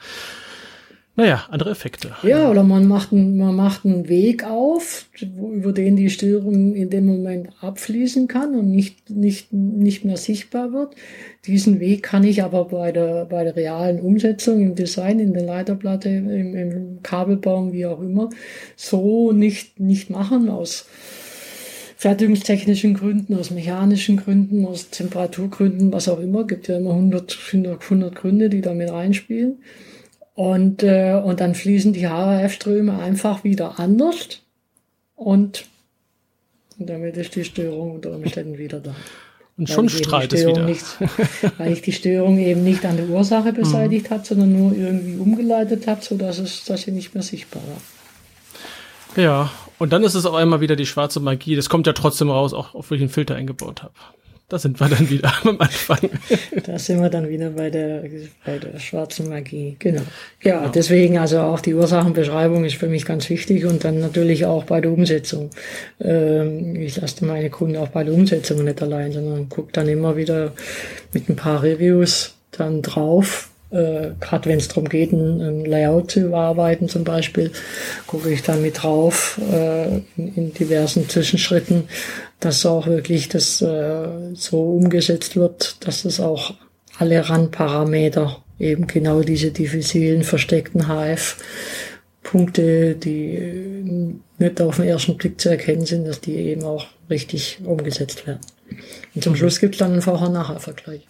naja, 1.16 1.44
andere 1.48 1.70
Effekte. 1.70 2.10
Ja, 2.24 2.50
oder 2.50 2.64
man 2.64 2.88
macht, 2.88 3.12
einen, 3.12 3.36
man 3.36 3.54
macht 3.54 3.84
einen 3.84 4.08
Weg 4.08 4.42
auf, 4.42 5.06
über 5.20 5.72
den 5.72 5.94
die 5.94 6.10
Störung 6.10 6.74
in 6.74 6.90
dem 6.90 7.06
Moment 7.06 7.50
abfließen 7.60 8.26
kann 8.26 8.56
und 8.56 8.72
nicht, 8.72 9.10
nicht, 9.10 9.52
nicht 9.52 10.04
mehr 10.04 10.16
sichtbar 10.16 10.72
wird. 10.72 10.96
Diesen 11.46 11.78
Weg 11.78 12.02
kann 12.02 12.24
ich 12.24 12.42
aber 12.42 12.64
bei 12.64 12.90
der, 12.90 13.26
bei 13.26 13.44
der 13.44 13.54
realen 13.54 14.00
Umsetzung 14.00 14.60
im 14.60 14.74
Design, 14.74 15.20
in 15.20 15.34
der 15.34 15.44
Leiterplatte, 15.44 16.08
im, 16.08 16.56
im 16.56 17.02
Kabelbaum, 17.04 17.72
wie 17.72 17.86
auch 17.86 18.00
immer, 18.00 18.30
so 18.74 19.30
nicht, 19.30 19.78
nicht 19.78 20.10
machen 20.10 20.48
aus 20.48 20.86
fertigungstechnischen 21.96 22.94
Gründen, 22.94 23.36
aus 23.38 23.52
mechanischen 23.52 24.16
Gründen, 24.16 24.66
aus 24.66 24.90
Temperaturgründen, 24.90 25.92
was 25.92 26.08
auch 26.08 26.18
immer. 26.18 26.44
Gibt 26.44 26.66
ja 26.66 26.76
immer 26.76 26.90
100, 26.90 27.38
100, 27.52 27.82
100 27.82 28.14
Gründe, 28.16 28.48
die 28.50 28.60
da 28.62 28.74
mit 28.74 28.90
reinspielen. 28.90 29.58
Und, 30.34 30.82
äh, 30.82 31.20
und 31.24 31.40
dann 31.40 31.54
fließen 31.54 31.92
die 31.92 32.08
HRF-Ströme 32.08 32.98
einfach 32.98 33.44
wieder 33.44 33.78
anders 33.78 34.40
und, 35.14 35.64
und 36.78 36.90
damit 36.90 37.16
ist 37.16 37.36
die 37.36 37.44
Störung 37.44 37.92
unter 37.92 38.10
Umständen 38.12 38.58
wieder 38.58 38.80
da. 38.80 38.96
Und 39.56 39.70
schon 39.70 39.88
strahlt 39.88 40.32
es 40.32 40.44
wieder. 40.44 40.64
Nicht, 40.64 40.84
weil 41.58 41.72
ich 41.72 41.82
die 41.82 41.92
Störung 41.92 42.38
eben 42.38 42.64
nicht 42.64 42.84
an 42.84 42.96
der 42.96 43.08
Ursache 43.08 43.52
mhm. 43.52 43.56
beseitigt 43.56 44.10
mhm. 44.10 44.14
habe, 44.14 44.24
sondern 44.24 44.52
nur 44.52 44.74
irgendwie 44.74 45.16
umgeleitet 45.18 45.86
habe, 45.86 46.02
sodass 46.02 46.38
es, 46.38 46.64
dass 46.64 46.82
sie 46.82 46.90
nicht 46.90 47.14
mehr 47.14 47.22
sichtbar 47.22 47.62
war. 47.62 49.22
Ja, 49.22 49.52
und 49.78 49.92
dann 49.92 50.02
ist 50.02 50.14
es 50.14 50.26
auf 50.26 50.34
einmal 50.34 50.60
wieder 50.60 50.74
die 50.74 50.86
schwarze 50.86 51.20
Magie. 51.20 51.54
Das 51.54 51.68
kommt 51.68 51.86
ja 51.86 51.92
trotzdem 51.92 52.30
raus, 52.30 52.52
auch 52.52 52.74
auf 52.74 52.90
welchen 52.90 53.08
Filter 53.08 53.36
eingebaut 53.36 53.84
habe. 53.84 53.94
Da 54.48 54.58
sind 54.58 54.78
wir 54.78 54.88
dann 54.88 55.08
wieder 55.08 55.32
am 55.42 55.58
Anfang. 55.58 56.10
da 56.66 56.78
sind 56.78 57.00
wir 57.00 57.08
dann 57.08 57.28
wieder 57.28 57.50
bei 57.50 57.70
der, 57.70 58.04
bei 58.44 58.58
der 58.58 58.78
schwarzen 58.78 59.30
Magie. 59.30 59.76
Genau. 59.78 60.02
Ja, 60.42 60.60
genau. 60.60 60.70
deswegen 60.70 61.18
also 61.18 61.40
auch 61.40 61.60
die 61.60 61.74
Ursachenbeschreibung 61.74 62.64
ist 62.64 62.76
für 62.76 62.88
mich 62.88 63.06
ganz 63.06 63.30
wichtig 63.30 63.64
und 63.64 63.84
dann 63.84 64.00
natürlich 64.00 64.44
auch 64.44 64.64
bei 64.64 64.82
der 64.82 64.92
Umsetzung. 64.92 65.50
Ähm, 65.98 66.76
ich 66.76 67.00
lasse 67.00 67.24
meine 67.24 67.48
Kunden 67.48 67.76
auch 67.78 67.88
bei 67.88 68.04
der 68.04 68.12
Umsetzung 68.12 68.64
nicht 68.64 68.82
allein, 68.82 69.12
sondern 69.12 69.48
gucke 69.48 69.72
dann 69.72 69.88
immer 69.88 70.16
wieder 70.16 70.52
mit 71.12 71.28
ein 71.30 71.36
paar 71.36 71.62
Reviews 71.62 72.34
dann 72.50 72.82
drauf, 72.82 73.48
Äh, 73.70 74.10
Gerade 74.20 74.48
wenn 74.48 74.58
es 74.58 74.68
darum 74.68 74.88
geht, 74.88 75.12
ein, 75.12 75.40
ein, 75.40 75.64
Layout 75.64 76.10
zu 76.10 76.20
überarbeiten 76.20 76.88
zum 76.88 77.04
Beispiel, 77.04 77.50
gucke 78.06 78.30
ich 78.30 78.42
da 78.42 78.56
mit 78.56 78.82
drauf 78.82 79.40
äh, 79.52 79.96
in, 80.16 80.34
in, 80.36 80.54
diversen 80.54 81.08
Zwischenschritten, 81.08 81.88
dass 82.40 82.66
auch 82.66 82.86
wirklich 82.86 83.28
das 83.28 83.62
äh, 83.62 84.34
so 84.34 84.76
umgesetzt 84.76 85.36
wird, 85.36 85.84
dass 85.86 86.04
es 86.04 86.20
auch 86.20 86.54
alle 86.98 87.28
Randparameter, 87.28 88.38
eben 88.58 88.86
genau 88.86 89.22
diese 89.22 89.50
diffizilen, 89.50 90.22
versteckten 90.22 90.86
HF-Punkte, 90.86 91.34
die 92.94 94.20
nicht 94.38 94.60
auf 94.60 94.76
den 94.76 94.86
ersten 94.86 95.16
Blick 95.16 95.40
zu 95.40 95.48
erkennen 95.48 95.86
sind, 95.86 96.06
dass 96.06 96.20
die 96.20 96.36
eben 96.36 96.62
auch 96.62 96.86
richtig 97.10 97.58
umgesetzt 97.64 98.26
werden. 98.26 98.40
Und 99.14 99.24
zum. 99.24 99.36
Schluss 99.36 99.60
gibt 99.60 99.74
es 99.74 99.78
dann 99.80 99.92
einen 99.92 100.02
Vorher-Nachher-Vergleich. 100.02 101.06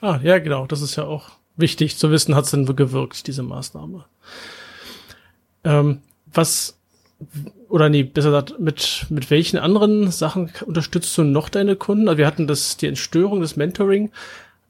Ah, 0.00 0.20
ja, 0.22 0.38
genau. 0.38 0.66
Das 0.66 0.82
ist 0.82 0.96
ja 0.96 1.04
auch 1.04 1.30
wichtig 1.56 1.96
zu 1.96 2.10
wissen, 2.10 2.34
hat 2.34 2.44
es 2.44 2.50
denn 2.50 2.66
gewirkt, 2.66 3.26
diese 3.26 3.42
Maßnahme. 3.42 4.04
Ähm, 5.64 5.98
was, 6.32 6.78
oder 7.68 7.88
nee, 7.88 8.02
besser 8.02 8.30
gesagt, 8.30 8.60
mit, 8.60 9.06
mit 9.10 9.30
welchen 9.30 9.58
anderen 9.58 10.10
Sachen 10.10 10.50
unterstützt 10.64 11.16
du 11.18 11.24
noch 11.24 11.48
deine 11.48 11.76
Kunden? 11.76 12.08
Also 12.08 12.18
wir 12.18 12.26
hatten 12.26 12.46
das, 12.46 12.76
die 12.76 12.86
Entstörung, 12.86 13.40
das 13.40 13.56
Mentoring. 13.56 14.10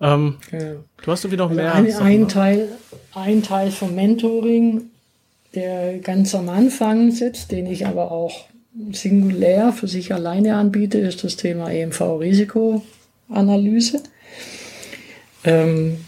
Ähm, 0.01 0.37
ja. 0.51 0.77
Du 1.03 1.13
hast 1.13 1.25
irgendwie 1.25 1.39
noch 1.39 1.51
also 1.51 1.61
mehr. 1.61 1.75
Ein, 1.75 1.95
ein, 1.97 2.29
Teil, 2.29 2.69
ein 3.15 3.43
Teil 3.43 3.71
vom 3.71 3.95
Mentoring, 3.95 4.91
der 5.55 5.99
ganz 5.99 6.35
am 6.35 6.49
Anfang 6.49 7.13
sitzt, 7.13 7.53
den 7.53 7.67
ich 7.67 7.87
aber 7.87 8.11
auch 8.11 8.47
singulär 8.93 9.73
für 9.73 9.89
sich 9.89 10.15
alleine 10.15 10.57
anbiete, 10.57 10.99
ist 10.99 11.25
das 11.25 11.37
Thema 11.37 11.71
EMV-Risikoanalyse. 11.71 14.03
Ähm, 15.45 15.99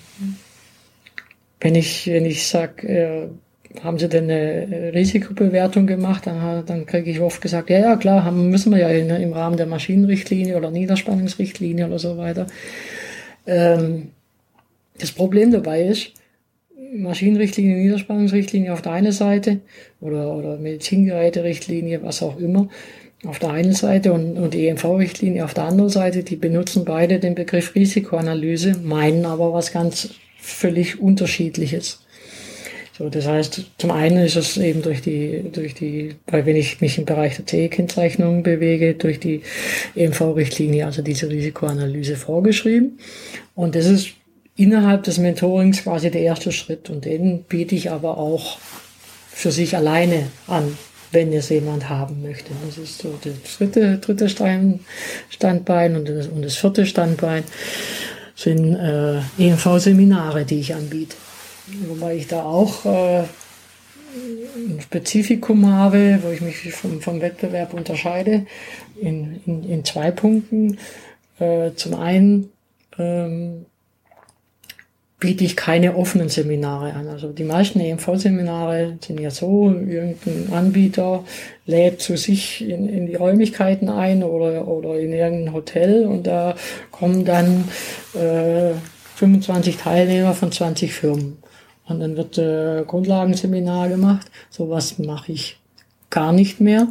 wenn 1.60 1.74
ich, 1.74 2.06
wenn 2.08 2.24
ich 2.24 2.46
sage, 2.46 2.88
äh, 2.88 3.28
haben 3.82 3.98
Sie 3.98 4.08
denn 4.08 4.24
eine 4.24 4.92
Risikobewertung 4.92 5.86
gemacht, 5.86 6.26
dann, 6.26 6.66
dann 6.66 6.86
kriege 6.86 7.10
ich 7.10 7.20
oft 7.20 7.40
gesagt, 7.40 7.70
ja, 7.70 7.78
ja, 7.78 7.96
klar, 7.96 8.24
haben, 8.24 8.50
müssen 8.50 8.72
wir 8.72 8.78
ja 8.78 8.88
in, 8.88 9.08
im 9.08 9.32
Rahmen 9.32 9.56
der 9.56 9.66
Maschinenrichtlinie 9.66 10.56
oder 10.56 10.70
Niederspannungsrichtlinie 10.70 11.86
oder 11.86 11.98
so 11.98 12.18
weiter. 12.18 12.46
Ähm, 13.46 14.08
das 14.98 15.12
Problem 15.12 15.50
dabei 15.50 15.84
ist, 15.84 16.12
Maschinenrichtlinie, 16.94 17.76
Niederspannungsrichtlinie 17.76 18.72
auf 18.72 18.82
der 18.82 18.92
einen 18.92 19.12
Seite 19.12 19.60
oder, 20.00 20.34
oder 20.34 20.58
Medizingeräte-Richtlinie, 20.58 22.02
was 22.02 22.22
auch 22.22 22.38
immer, 22.38 22.68
auf 23.24 23.38
der 23.38 23.50
einen 23.50 23.72
Seite 23.72 24.12
und, 24.12 24.36
und 24.36 24.54
die 24.54 24.66
EMV-Richtlinie 24.66 25.44
auf 25.44 25.54
der 25.54 25.64
anderen 25.64 25.90
Seite, 25.90 26.22
die 26.22 26.36
benutzen 26.36 26.84
beide 26.84 27.20
den 27.20 27.34
Begriff 27.34 27.74
Risikoanalyse, 27.74 28.76
meinen 28.82 29.24
aber 29.26 29.52
was 29.52 29.72
ganz 29.72 30.10
völlig 30.38 31.00
unterschiedliches. 31.00 32.00
So, 32.98 33.08
das 33.08 33.26
heißt, 33.26 33.62
zum 33.78 33.90
einen 33.90 34.18
ist 34.18 34.36
es 34.36 34.56
eben 34.58 34.82
durch 34.82 35.00
die, 35.00 35.44
durch 35.50 35.74
die, 35.74 36.14
weil 36.26 36.44
wenn 36.44 36.56
ich 36.56 36.80
mich 36.80 36.98
im 36.98 37.04
Bereich 37.04 37.36
der 37.36 37.46
CE-Kennzeichnung 37.46 38.42
bewege, 38.42 38.94
durch 38.94 39.18
die 39.18 39.42
EMV-Richtlinie, 39.96 40.84
also 40.84 41.00
diese 41.00 41.30
Risikoanalyse 41.30 42.16
vorgeschrieben. 42.16 42.98
Und 43.54 43.76
das 43.76 43.86
ist 43.86 44.10
innerhalb 44.56 45.04
des 45.04 45.18
Mentorings 45.18 45.84
quasi 45.84 46.10
der 46.10 46.20
erste 46.20 46.52
Schritt. 46.52 46.90
Und 46.90 47.06
den 47.06 47.44
biete 47.44 47.74
ich 47.74 47.90
aber 47.90 48.18
auch 48.18 48.58
für 49.30 49.52
sich 49.52 49.74
alleine 49.74 50.26
an, 50.46 50.76
wenn 51.12 51.32
es 51.32 51.48
jemand 51.50 51.88
haben 51.88 52.22
möchte. 52.22 52.50
Das 52.66 52.78
ist 52.78 52.98
so 52.98 53.18
das 53.22 53.56
dritte, 53.56 53.98
dritte 53.98 54.28
Standbein 54.28 55.96
und 55.96 56.08
das, 56.08 56.26
und 56.26 56.42
das 56.42 56.56
vierte 56.56 56.86
Standbein 56.86 57.44
sind 58.34 58.74
äh, 58.74 59.20
EMV-Seminare, 59.38 60.44
die 60.44 60.60
ich 60.60 60.74
anbiete. 60.74 61.16
Wobei 61.86 62.16
ich 62.16 62.26
da 62.26 62.42
auch 62.42 62.84
äh, 62.84 63.20
ein 63.20 64.80
Spezifikum 64.80 65.66
habe, 65.66 66.18
wo 66.22 66.30
ich 66.30 66.40
mich 66.40 66.72
vom, 66.72 67.00
vom 67.00 67.20
Wettbewerb 67.20 67.72
unterscheide, 67.74 68.46
in, 69.00 69.40
in, 69.46 69.64
in 69.68 69.84
zwei 69.84 70.10
Punkten. 70.10 70.78
Äh, 71.38 71.72
zum 71.76 71.94
einen 71.94 72.50
ähm, 72.98 73.66
biete 75.22 75.44
ich 75.44 75.54
keine 75.54 75.94
offenen 75.94 76.28
Seminare 76.28 76.94
an. 76.94 77.06
Also 77.06 77.28
die 77.28 77.44
meisten 77.44 77.78
EMV-Seminare 77.78 78.98
sind 79.00 79.20
ja 79.20 79.30
so, 79.30 79.68
irgendein 79.70 80.52
Anbieter 80.52 81.22
lädt 81.64 82.00
zu 82.00 82.16
sich 82.16 82.68
in, 82.68 82.88
in 82.88 83.06
die 83.06 83.14
Räumlichkeiten 83.14 83.88
ein 83.88 84.24
oder, 84.24 84.66
oder 84.66 84.98
in 84.98 85.12
irgendein 85.12 85.54
Hotel 85.54 86.06
und 86.06 86.26
da 86.26 86.56
kommen 86.90 87.24
dann 87.24 87.68
äh, 88.14 88.74
25 89.14 89.76
Teilnehmer 89.76 90.34
von 90.34 90.50
20 90.50 90.92
Firmen. 90.92 91.36
Und 91.86 92.00
dann 92.00 92.16
wird 92.16 92.38
äh, 92.38 92.82
Grundlagenseminar 92.84 93.88
gemacht. 93.90 94.28
Sowas 94.50 94.98
mache 94.98 95.30
ich 95.30 95.60
gar 96.10 96.32
nicht 96.32 96.60
mehr. 96.60 96.88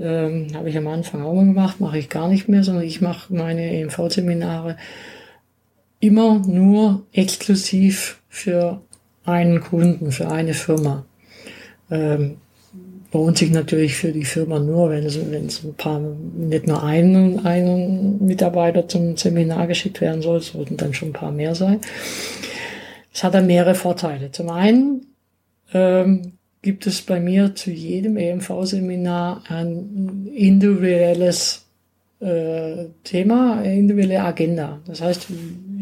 Ähm, 0.00 0.48
Habe 0.54 0.68
ich 0.68 0.76
am 0.76 0.88
Anfang 0.88 1.22
auch 1.22 1.34
mal 1.34 1.44
gemacht, 1.44 1.80
mache 1.80 1.98
ich 1.98 2.08
gar 2.08 2.26
nicht 2.26 2.48
mehr, 2.48 2.64
sondern 2.64 2.82
ich 2.82 3.00
mache 3.00 3.32
meine 3.32 3.70
EMV-Seminare 3.70 4.76
immer 6.02 6.40
nur 6.40 7.06
exklusiv 7.12 8.20
für 8.28 8.82
einen 9.24 9.60
Kunden, 9.60 10.10
für 10.10 10.28
eine 10.28 10.52
Firma. 10.52 11.06
Ähm, 11.92 12.38
lohnt 13.12 13.38
sich 13.38 13.52
natürlich 13.52 13.94
für 13.94 14.10
die 14.10 14.24
Firma 14.24 14.58
nur, 14.58 14.90
wenn 14.90 15.04
es, 15.04 15.16
wenn 15.30 15.46
es 15.46 15.62
ein 15.62 15.74
paar, 15.74 16.00
nicht 16.00 16.66
nur 16.66 16.82
einen, 16.82 17.46
einen 17.46 18.24
Mitarbeiter 18.24 18.88
zum 18.88 19.16
Seminar 19.16 19.68
geschickt 19.68 20.00
werden 20.00 20.22
soll, 20.22 20.40
sollten 20.40 20.76
dann 20.76 20.92
schon 20.92 21.10
ein 21.10 21.14
paar 21.14 21.30
mehr 21.30 21.54
sein. 21.54 21.80
Es 23.14 23.22
hat 23.22 23.34
dann 23.34 23.46
mehrere 23.46 23.76
Vorteile. 23.76 24.32
Zum 24.32 24.50
einen 24.50 25.06
ähm, 25.72 26.32
gibt 26.62 26.88
es 26.88 27.02
bei 27.02 27.20
mir 27.20 27.54
zu 27.54 27.70
jedem 27.70 28.16
EMV-Seminar 28.16 29.44
ein 29.48 30.26
individuelles 30.34 31.66
äh, 32.18 32.86
Thema, 33.04 33.62
individuelle 33.62 34.24
Agenda. 34.24 34.80
Das 34.86 35.00
heißt, 35.00 35.28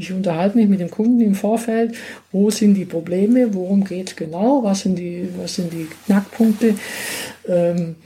ich 0.00 0.12
unterhalte 0.12 0.56
mich 0.56 0.68
mit 0.68 0.80
dem 0.80 0.90
Kunden 0.90 1.20
im 1.20 1.34
Vorfeld, 1.34 1.94
wo 2.32 2.50
sind 2.50 2.74
die 2.74 2.86
Probleme, 2.86 3.52
worum 3.54 3.84
geht 3.84 4.08
es 4.08 4.16
genau, 4.16 4.62
was 4.64 4.80
sind 4.80 4.98
die, 4.98 5.28
was 5.36 5.56
sind 5.56 5.72
die 5.72 5.88
Knackpunkte. 6.06 6.74
Ähm, 7.46 7.96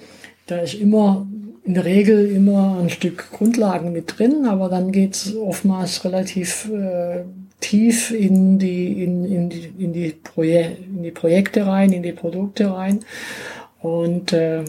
da 0.47 0.59
ist 0.59 0.75
immer 0.75 1.27
in 1.65 1.75
der 1.75 1.85
Regel 1.85 2.31
immer 2.31 2.79
ein 2.81 2.91
Stück 2.91 3.31
Grundlagen 3.31 3.93
mit 3.93 4.19
drin, 4.19 4.45
aber 4.45 4.69
dann 4.69 4.93
geht 4.93 5.15
es 5.15 5.37
oftmals 5.37 6.05
relativ 6.05 6.69
äh, 6.71 7.23
tief 7.61 8.11
in 8.11 8.59
die, 8.59 9.05
in, 9.05 9.25
in, 9.25 9.49
die, 9.49 9.73
in, 9.79 9.93
die 9.93 10.11
Proje 10.11 10.77
in 10.95 11.03
die 11.03 11.13
Projekte 11.13 11.67
rein, 11.67 11.93
in 11.93 12.03
die 12.03 12.13
Produkte 12.13 12.71
rein. 12.71 13.01
Und 13.81 14.33
äh, 14.33 14.65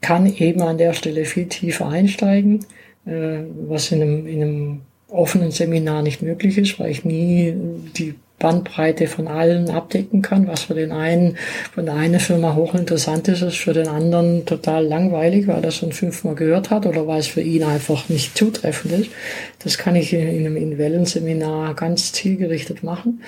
kann 0.00 0.26
eben 0.26 0.62
an 0.62 0.78
der 0.78 0.94
Stelle 0.94 1.24
viel 1.24 1.46
tiefer 1.46 1.88
einsteigen, 1.88 2.64
äh, 3.04 3.40
was 3.66 3.90
in 3.90 4.02
einem, 4.02 4.26
in 4.26 4.42
einem 4.42 4.80
offenen 5.08 5.50
Seminar 5.50 6.02
nicht 6.02 6.22
möglich 6.22 6.58
ist, 6.58 6.78
weil 6.78 6.90
ich 6.90 7.04
nie 7.04 7.54
die 7.96 8.14
Bandbreite 8.38 9.08
von 9.08 9.26
allen 9.26 9.68
abdecken 9.68 10.22
kann, 10.22 10.46
was 10.46 10.62
für 10.62 10.74
den 10.74 10.92
einen 10.92 11.36
von 11.74 11.86
der 11.86 11.96
einen 11.96 12.20
Firma 12.20 12.54
hochinteressant 12.54 13.26
ist, 13.28 13.42
ist 13.42 13.56
für 13.56 13.72
den 13.72 13.88
anderen 13.88 14.46
total 14.46 14.86
langweilig, 14.86 15.48
weil 15.48 15.64
er 15.64 15.72
schon 15.72 15.92
fünfmal 15.92 16.36
gehört 16.36 16.70
hat 16.70 16.86
oder 16.86 17.06
weil 17.06 17.18
es 17.18 17.26
für 17.26 17.40
ihn 17.40 17.64
einfach 17.64 18.08
nicht 18.08 18.38
zutreffend 18.38 18.94
ist. 18.94 19.10
Das 19.58 19.76
kann 19.76 19.96
ich 19.96 20.12
in, 20.12 20.28
in 20.28 20.46
einem 20.46 20.56
Inwellen-Seminar 20.56 21.74
ganz 21.74 22.12
zielgerichtet 22.12 22.84
machen. 22.84 23.22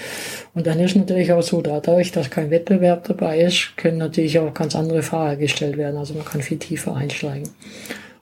Und 0.54 0.66
dann 0.66 0.78
ist 0.78 0.94
natürlich 0.94 1.32
auch 1.32 1.42
so, 1.42 1.60
dadurch, 1.60 2.12
dass 2.12 2.30
kein 2.30 2.50
Wettbewerb 2.50 3.04
dabei 3.04 3.40
ist, 3.40 3.76
können 3.76 3.98
natürlich 3.98 4.38
auch 4.38 4.54
ganz 4.54 4.76
andere 4.76 5.02
Fragen 5.02 5.40
gestellt 5.40 5.76
werden. 5.76 5.96
Also 5.96 6.14
man 6.14 6.24
kann 6.24 6.42
viel 6.42 6.58
tiefer 6.58 6.94
einsteigen. 6.94 7.48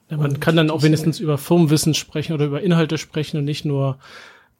Ja, 0.09 0.17
man 0.17 0.39
kann 0.39 0.55
dann 0.55 0.71
auch 0.71 0.83
wenigstens 0.83 1.19
über 1.19 1.37
Firmenwissen 1.37 1.93
sprechen 1.93 2.33
oder 2.33 2.45
über 2.45 2.61
Inhalte 2.61 2.97
sprechen 2.97 3.37
und 3.37 3.45
nicht 3.45 3.65
nur 3.65 3.97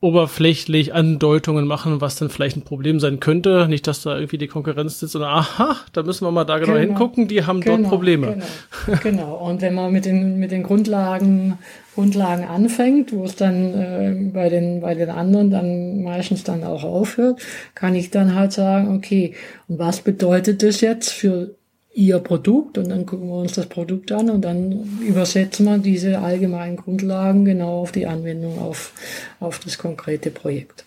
oberflächlich 0.01 0.93
Andeutungen 0.93 1.67
machen, 1.67 1.99
was 1.99 2.15
dann 2.15 2.29
vielleicht 2.29 2.55
ein 2.55 2.62
Problem 2.62 3.01
sein 3.01 3.19
könnte. 3.19 3.67
Nicht, 3.67 3.85
dass 3.85 4.01
da 4.01 4.15
irgendwie 4.15 4.38
die 4.38 4.47
Konkurrenz 4.47 4.99
sitzt 4.99 5.15
und 5.15 5.23
aha, 5.23 5.75
da 5.91 6.03
müssen 6.03 6.25
wir 6.25 6.31
mal 6.31 6.45
da 6.45 6.57
genau, 6.57 6.73
genau 6.73 6.79
hingucken, 6.79 7.27
die 7.27 7.45
haben 7.45 7.59
genau, 7.59 7.77
dort 7.77 7.89
Probleme. 7.89 8.38
Genau, 8.85 8.99
genau. 9.03 9.35
Und 9.35 9.62
wenn 9.62 9.73
man 9.73 9.91
mit 9.91 10.05
den, 10.05 10.39
mit 10.39 10.51
den 10.51 10.63
Grundlagen, 10.63 11.57
Grundlagen 11.95 12.45
anfängt, 12.45 13.12
wo 13.12 13.25
es 13.25 13.35
dann 13.35 13.73
äh, 13.73 14.31
bei, 14.33 14.47
den, 14.47 14.79
bei 14.79 14.95
den 14.95 15.09
anderen 15.09 15.51
dann 15.51 16.01
meistens 16.01 16.45
dann 16.45 16.63
auch 16.63 16.85
aufhört, 16.85 17.41
kann 17.75 17.93
ich 17.93 18.09
dann 18.09 18.35
halt 18.35 18.53
sagen, 18.53 18.95
okay, 18.95 19.35
und 19.67 19.79
was 19.79 19.99
bedeutet 19.99 20.63
das 20.63 20.79
jetzt 20.79 21.09
für 21.09 21.55
ihr 21.99 22.19
Produkt 22.19 22.77
und 22.77 22.88
dann 22.88 23.05
gucken 23.05 23.27
wir 23.27 23.35
uns 23.35 23.51
das 23.53 23.65
Produkt 23.65 24.13
an 24.13 24.29
und 24.29 24.41
dann 24.41 24.99
übersetzen 25.01 25.65
wir 25.65 25.79
diese 25.79 26.19
allgemeinen 26.19 26.77
Grundlagen 26.77 27.43
genau 27.43 27.81
auf 27.81 27.91
die 27.91 28.07
Anwendung 28.07 28.57
auf, 28.57 28.93
auf 29.41 29.59
das 29.59 29.77
konkrete 29.77 30.31
Projekt. 30.31 30.85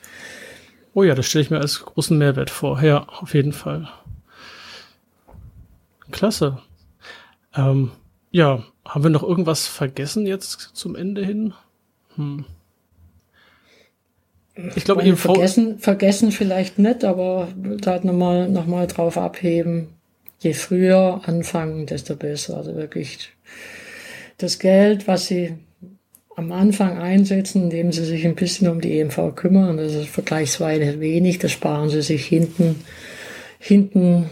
Oh 0.95 1.03
ja, 1.03 1.15
das 1.15 1.27
stelle 1.27 1.45
ich 1.45 1.51
mir 1.51 1.61
als 1.61 1.85
großen 1.85 2.17
Mehrwert 2.17 2.49
vor. 2.49 2.83
Ja, 2.83 3.07
auf 3.21 3.35
jeden 3.35 3.53
Fall. 3.53 3.91
Klasse. 6.11 6.59
Ähm, 7.55 7.91
ja, 8.31 8.65
haben 8.87 9.05
wir 9.05 9.11
noch 9.11 9.23
irgendwas 9.23 9.67
vergessen 9.67 10.27
jetzt 10.27 10.71
zum 10.73 10.97
Ende 10.97 11.23
hin? 11.23 11.53
Hm. 12.17 12.47
Ich 14.77 14.85
glaube, 14.85 15.15
vergessen, 15.17 15.79
vergessen 15.79 16.33
vielleicht 16.33 16.79
nicht, 16.79 17.05
aber 17.05 17.49
da 17.55 18.01
nochmal 18.03 18.49
noch 18.49 18.67
mal 18.67 18.87
drauf 18.87 19.19
abheben. 19.19 19.89
Je 20.43 20.55
früher 20.55 21.21
anfangen, 21.25 21.87
desto 21.87 22.17
besser. 22.17 22.57
Also 22.57 22.75
wirklich 22.75 23.31
das 24.39 24.59
Geld, 24.59 25.07
was 25.07 25.27
sie 25.27 25.55
am 26.35 26.51
Anfang 26.51 26.99
einsetzen, 26.99 27.65
indem 27.65 27.93
sie 27.93 28.05
sich 28.05 28.27
ein 28.27 28.35
bisschen 28.35 28.69
um 28.69 28.81
die 28.81 28.99
EMV 28.99 29.35
kümmern, 29.37 29.77
das 29.77 29.95
ist 29.95 30.09
vergleichsweise 30.09 30.99
wenig, 30.99 31.39
das 31.39 31.53
sparen 31.53 31.91
sie 31.91 32.03
sich 32.03 32.25
hinten, 32.27 32.83
hinten 33.59 34.31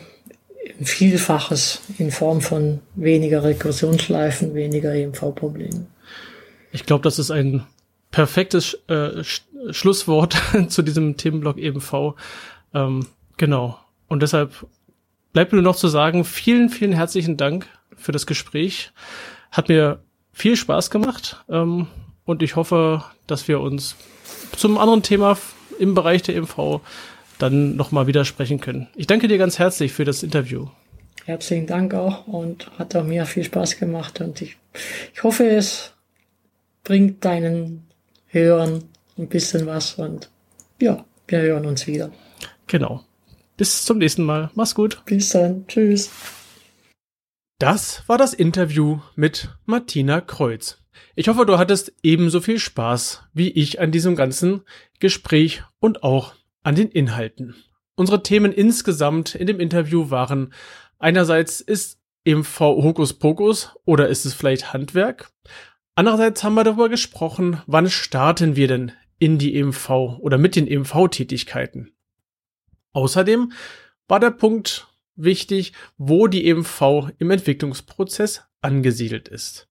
ein 0.81 0.87
Vielfaches 0.87 1.83
in 1.99 2.11
Form 2.11 2.40
von 2.40 2.81
weniger 2.94 3.44
Rekursionsschleifen, 3.44 4.55
weniger 4.55 4.94
EMV-Problemen. 4.94 5.87
Ich 6.73 6.87
glaube, 6.87 7.03
das 7.03 7.18
ist 7.18 7.31
ein 7.31 7.66
perfektes 8.11 8.79
äh, 8.88 9.23
Sch 9.23 9.42
Schlusswort 9.73 10.40
zu 10.68 10.81
diesem 10.81 11.18
Themenblock 11.18 11.59
EMV. 11.59 12.14
Ähm, 12.73 13.07
genau. 13.37 13.79
Und 14.09 14.23
deshalb 14.23 14.66
bleibt 15.33 15.53
mir 15.53 15.57
nur 15.57 15.73
noch 15.73 15.77
zu 15.77 15.88
sagen, 15.88 16.25
vielen, 16.25 16.69
vielen 16.69 16.93
herzlichen 16.93 17.37
Dank 17.37 17.66
für 17.97 18.12
das 18.12 18.27
Gespräch. 18.27 18.93
Hat 19.51 19.69
mir 19.69 20.03
viel 20.33 20.57
Spaß 20.57 20.90
gemacht 20.90 21.45
ähm, 21.49 21.87
und 22.25 22.43
ich 22.43 22.57
hoffe, 22.57 23.05
dass 23.27 23.49
wir 23.49 23.61
uns 23.61 23.97
zum 24.57 24.79
anderen 24.79 25.03
Thema 25.03 25.37
im 25.79 25.95
Bereich 25.95 26.23
der 26.23 26.37
EMV 26.37 26.81
dann 27.38 27.77
nochmal 27.77 28.07
wieder 28.07 28.25
sprechen 28.25 28.61
können. 28.61 28.88
Ich 28.95 29.07
danke 29.07 29.29
dir 29.29 29.38
ganz 29.38 29.59
herzlich 29.59 29.93
für 29.93 30.05
das 30.05 30.23
Interview. 30.23 30.69
Herzlichen 31.25 31.66
Dank 31.66 31.95
auch 31.95 32.27
und 32.27 32.71
hat 32.79 32.95
auch 32.97 33.05
mir 33.05 33.27
viel 33.27 33.45
Spaß 33.45 33.79
gemacht 33.79 34.21
und 34.21 34.40
ich, 34.43 34.57
ich 35.14 35.23
hoffe, 35.23 35.47
es 35.47 35.93
bringt 36.85 37.25
deinen 37.25 37.87
Hörern 38.29 38.85
ein 39.19 39.29
bisschen 39.29 39.66
was 39.66 39.95
und 39.95 40.31
ja, 40.81 41.05
wir 41.29 41.40
hören 41.40 41.66
uns 41.66 41.87
wieder. 41.87 42.11
Genau. 42.66 43.05
Bis 43.61 43.85
zum 43.85 43.99
nächsten 43.99 44.23
Mal. 44.23 44.49
Mach's 44.55 44.75
gut. 44.75 45.03
Bis 45.05 45.29
dann. 45.29 45.66
Tschüss. 45.66 46.11
Das 47.59 48.03
war 48.07 48.16
das 48.16 48.33
Interview 48.33 49.01
mit 49.16 49.51
Martina 49.66 50.23
Kreuz. 50.23 50.79
Ich 51.14 51.29
hoffe, 51.29 51.44
du 51.44 51.59
hattest 51.59 51.92
ebenso 52.03 52.40
viel 52.40 52.59
Spaß 52.59 53.25
wie 53.35 53.51
ich 53.51 53.79
an 53.79 53.92
diesem 53.92 54.16
ganzen 54.16 54.62
Gespräch 54.99 55.62
und 55.79 56.03
auch 56.03 56.33
an 56.62 56.75
den 56.75 56.88
Inhalten. 56.88 57.55
Unsere 57.96 58.23
Themen 58.23 58.51
insgesamt 58.51 59.35
in 59.35 59.46
dem 59.46 59.61
Interview 59.61 60.09
waren 60.09 60.55
einerseits 60.99 61.61
ist 61.61 61.99
EMV 62.25 62.61
Hokuspokus 62.61 63.75
oder 63.85 64.09
ist 64.09 64.25
es 64.25 64.33
vielleicht 64.33 64.73
Handwerk? 64.73 65.33
Andererseits 65.96 66.42
haben 66.42 66.55
wir 66.55 66.64
darüber 66.64 66.88
gesprochen, 66.88 67.61
wann 67.66 67.90
starten 67.90 68.57
wir 68.57 68.68
denn 68.68 68.92
in 69.18 69.37
die 69.37 69.55
EMV 69.55 69.90
oder 70.20 70.38
mit 70.38 70.57
den 70.57 70.66
EMV-Tätigkeiten. 70.66 71.92
Außerdem 72.92 73.53
war 74.09 74.20
der 74.20 74.31
Punkt 74.31 74.88
wichtig, 75.16 75.72
wo 75.96 76.26
die 76.26 76.48
EMV 76.48 77.11
im 77.18 77.31
Entwicklungsprozess 77.31 78.44
angesiedelt 78.61 79.29
ist. 79.29 79.68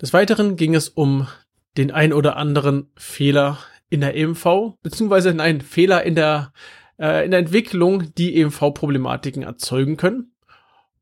Des 0.00 0.12
Weiteren 0.12 0.56
ging 0.56 0.74
es 0.74 0.88
um 0.88 1.26
den 1.76 1.90
ein 1.90 2.12
oder 2.12 2.36
anderen 2.36 2.90
Fehler 2.96 3.58
in 3.88 4.00
der 4.00 4.16
EMV, 4.16 4.74
beziehungsweise 4.82 5.32
nein, 5.34 5.60
Fehler 5.60 6.02
in 6.02 6.14
der, 6.14 6.52
äh, 6.98 7.24
in 7.24 7.30
der 7.30 7.40
Entwicklung, 7.40 8.14
die 8.14 8.40
EMV-Problematiken 8.40 9.42
erzeugen 9.42 9.96
können. 9.96 10.32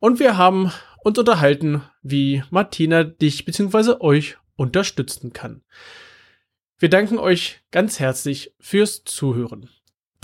Und 0.01 0.21
wir 0.21 0.37
haben 0.37 0.71
uns 1.03 1.19
unterhalten, 1.19 1.83
wie 2.03 2.43
Martina 2.51 3.05
dich 3.05 3.45
beziehungsweise 3.45 4.01
euch 4.01 4.37
unterstützen 4.57 5.33
kann. 5.33 5.63
Wir 6.79 6.91
danken 6.91 7.19
euch 7.19 7.61
ganz 7.71 8.01
herzlich 8.01 8.55
fürs 8.61 9.05
Zuhören. 9.05 9.71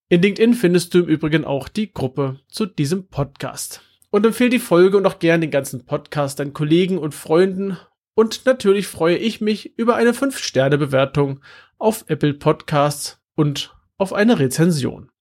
In 0.10 0.21
LinkedIn 0.21 0.53
findest 0.53 0.93
du 0.93 0.99
im 0.99 1.08
Übrigen 1.08 1.45
auch 1.45 1.67
die 1.67 1.91
Gruppe 1.91 2.39
zu 2.47 2.67
diesem 2.67 3.08
Podcast. 3.08 3.81
Und 4.12 4.25
empfehle 4.25 4.51
die 4.51 4.60
Folge 4.60 4.97
und 4.97 5.08
auch 5.08 5.17
gerne 5.17 5.41
den 5.41 5.51
ganzen 5.51 5.86
Podcast 5.86 6.39
deinen 6.39 6.53
Kollegen 6.53 6.99
und 6.99 7.15
Freunden. 7.15 7.77
Und 8.13 8.45
natürlich 8.45 8.86
freue 8.86 9.17
ich 9.17 9.41
mich 9.41 9.77
über 9.79 9.95
eine 9.95 10.12
5-Sterne-Bewertung 10.12 11.41
auf 11.79 12.05
Apple 12.08 12.36
Podcasts 12.36 13.19
und 13.36 13.74
auf 13.97 14.13
eine 14.13 14.39
Rezension. 14.39 15.12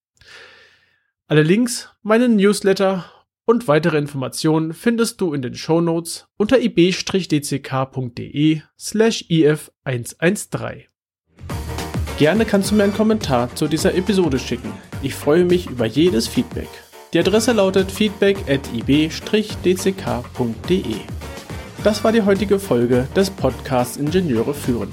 Alle 1.27 1.43
Links, 1.43 1.91
meinen 2.03 2.37
Newsletter 2.37 3.05
und 3.47 3.69
weitere 3.69 3.99
Informationen 3.99 4.73
findest 4.73 5.21
du 5.21 5.35
in 5.35 5.43
den 5.43 5.55
Show 5.55 5.81
Notes 5.81 6.27
unter 6.37 6.61
ib-dck.de 6.61 8.63
slash 8.79 9.25
if113. 9.29 10.85
Gerne 12.19 12.45
kannst 12.45 12.71
du 12.71 12.77
mir 12.77 12.85
einen 12.85 12.95
Kommentar 12.95 13.55
zu 13.57 13.67
dieser 13.67 13.95
Episode 13.95 14.39
schicken. 14.39 14.73
Ich 15.03 15.15
freue 15.15 15.45
mich 15.45 15.69
über 15.69 15.85
jedes 15.85 16.29
Feedback. 16.29 16.69
Die 17.13 17.19
Adresse 17.19 17.53
lautet 17.53 17.91
feedback 17.91 18.39
at 18.49 18.61
ib-dck.de. 18.73 19.85
Das 21.83 22.03
war 22.03 22.13
die 22.13 22.23
heutige 22.23 22.59
Folge 22.59 23.09
des 23.15 23.31
Podcasts 23.31 23.97
Ingenieure 23.97 24.55
führen. 24.55 24.93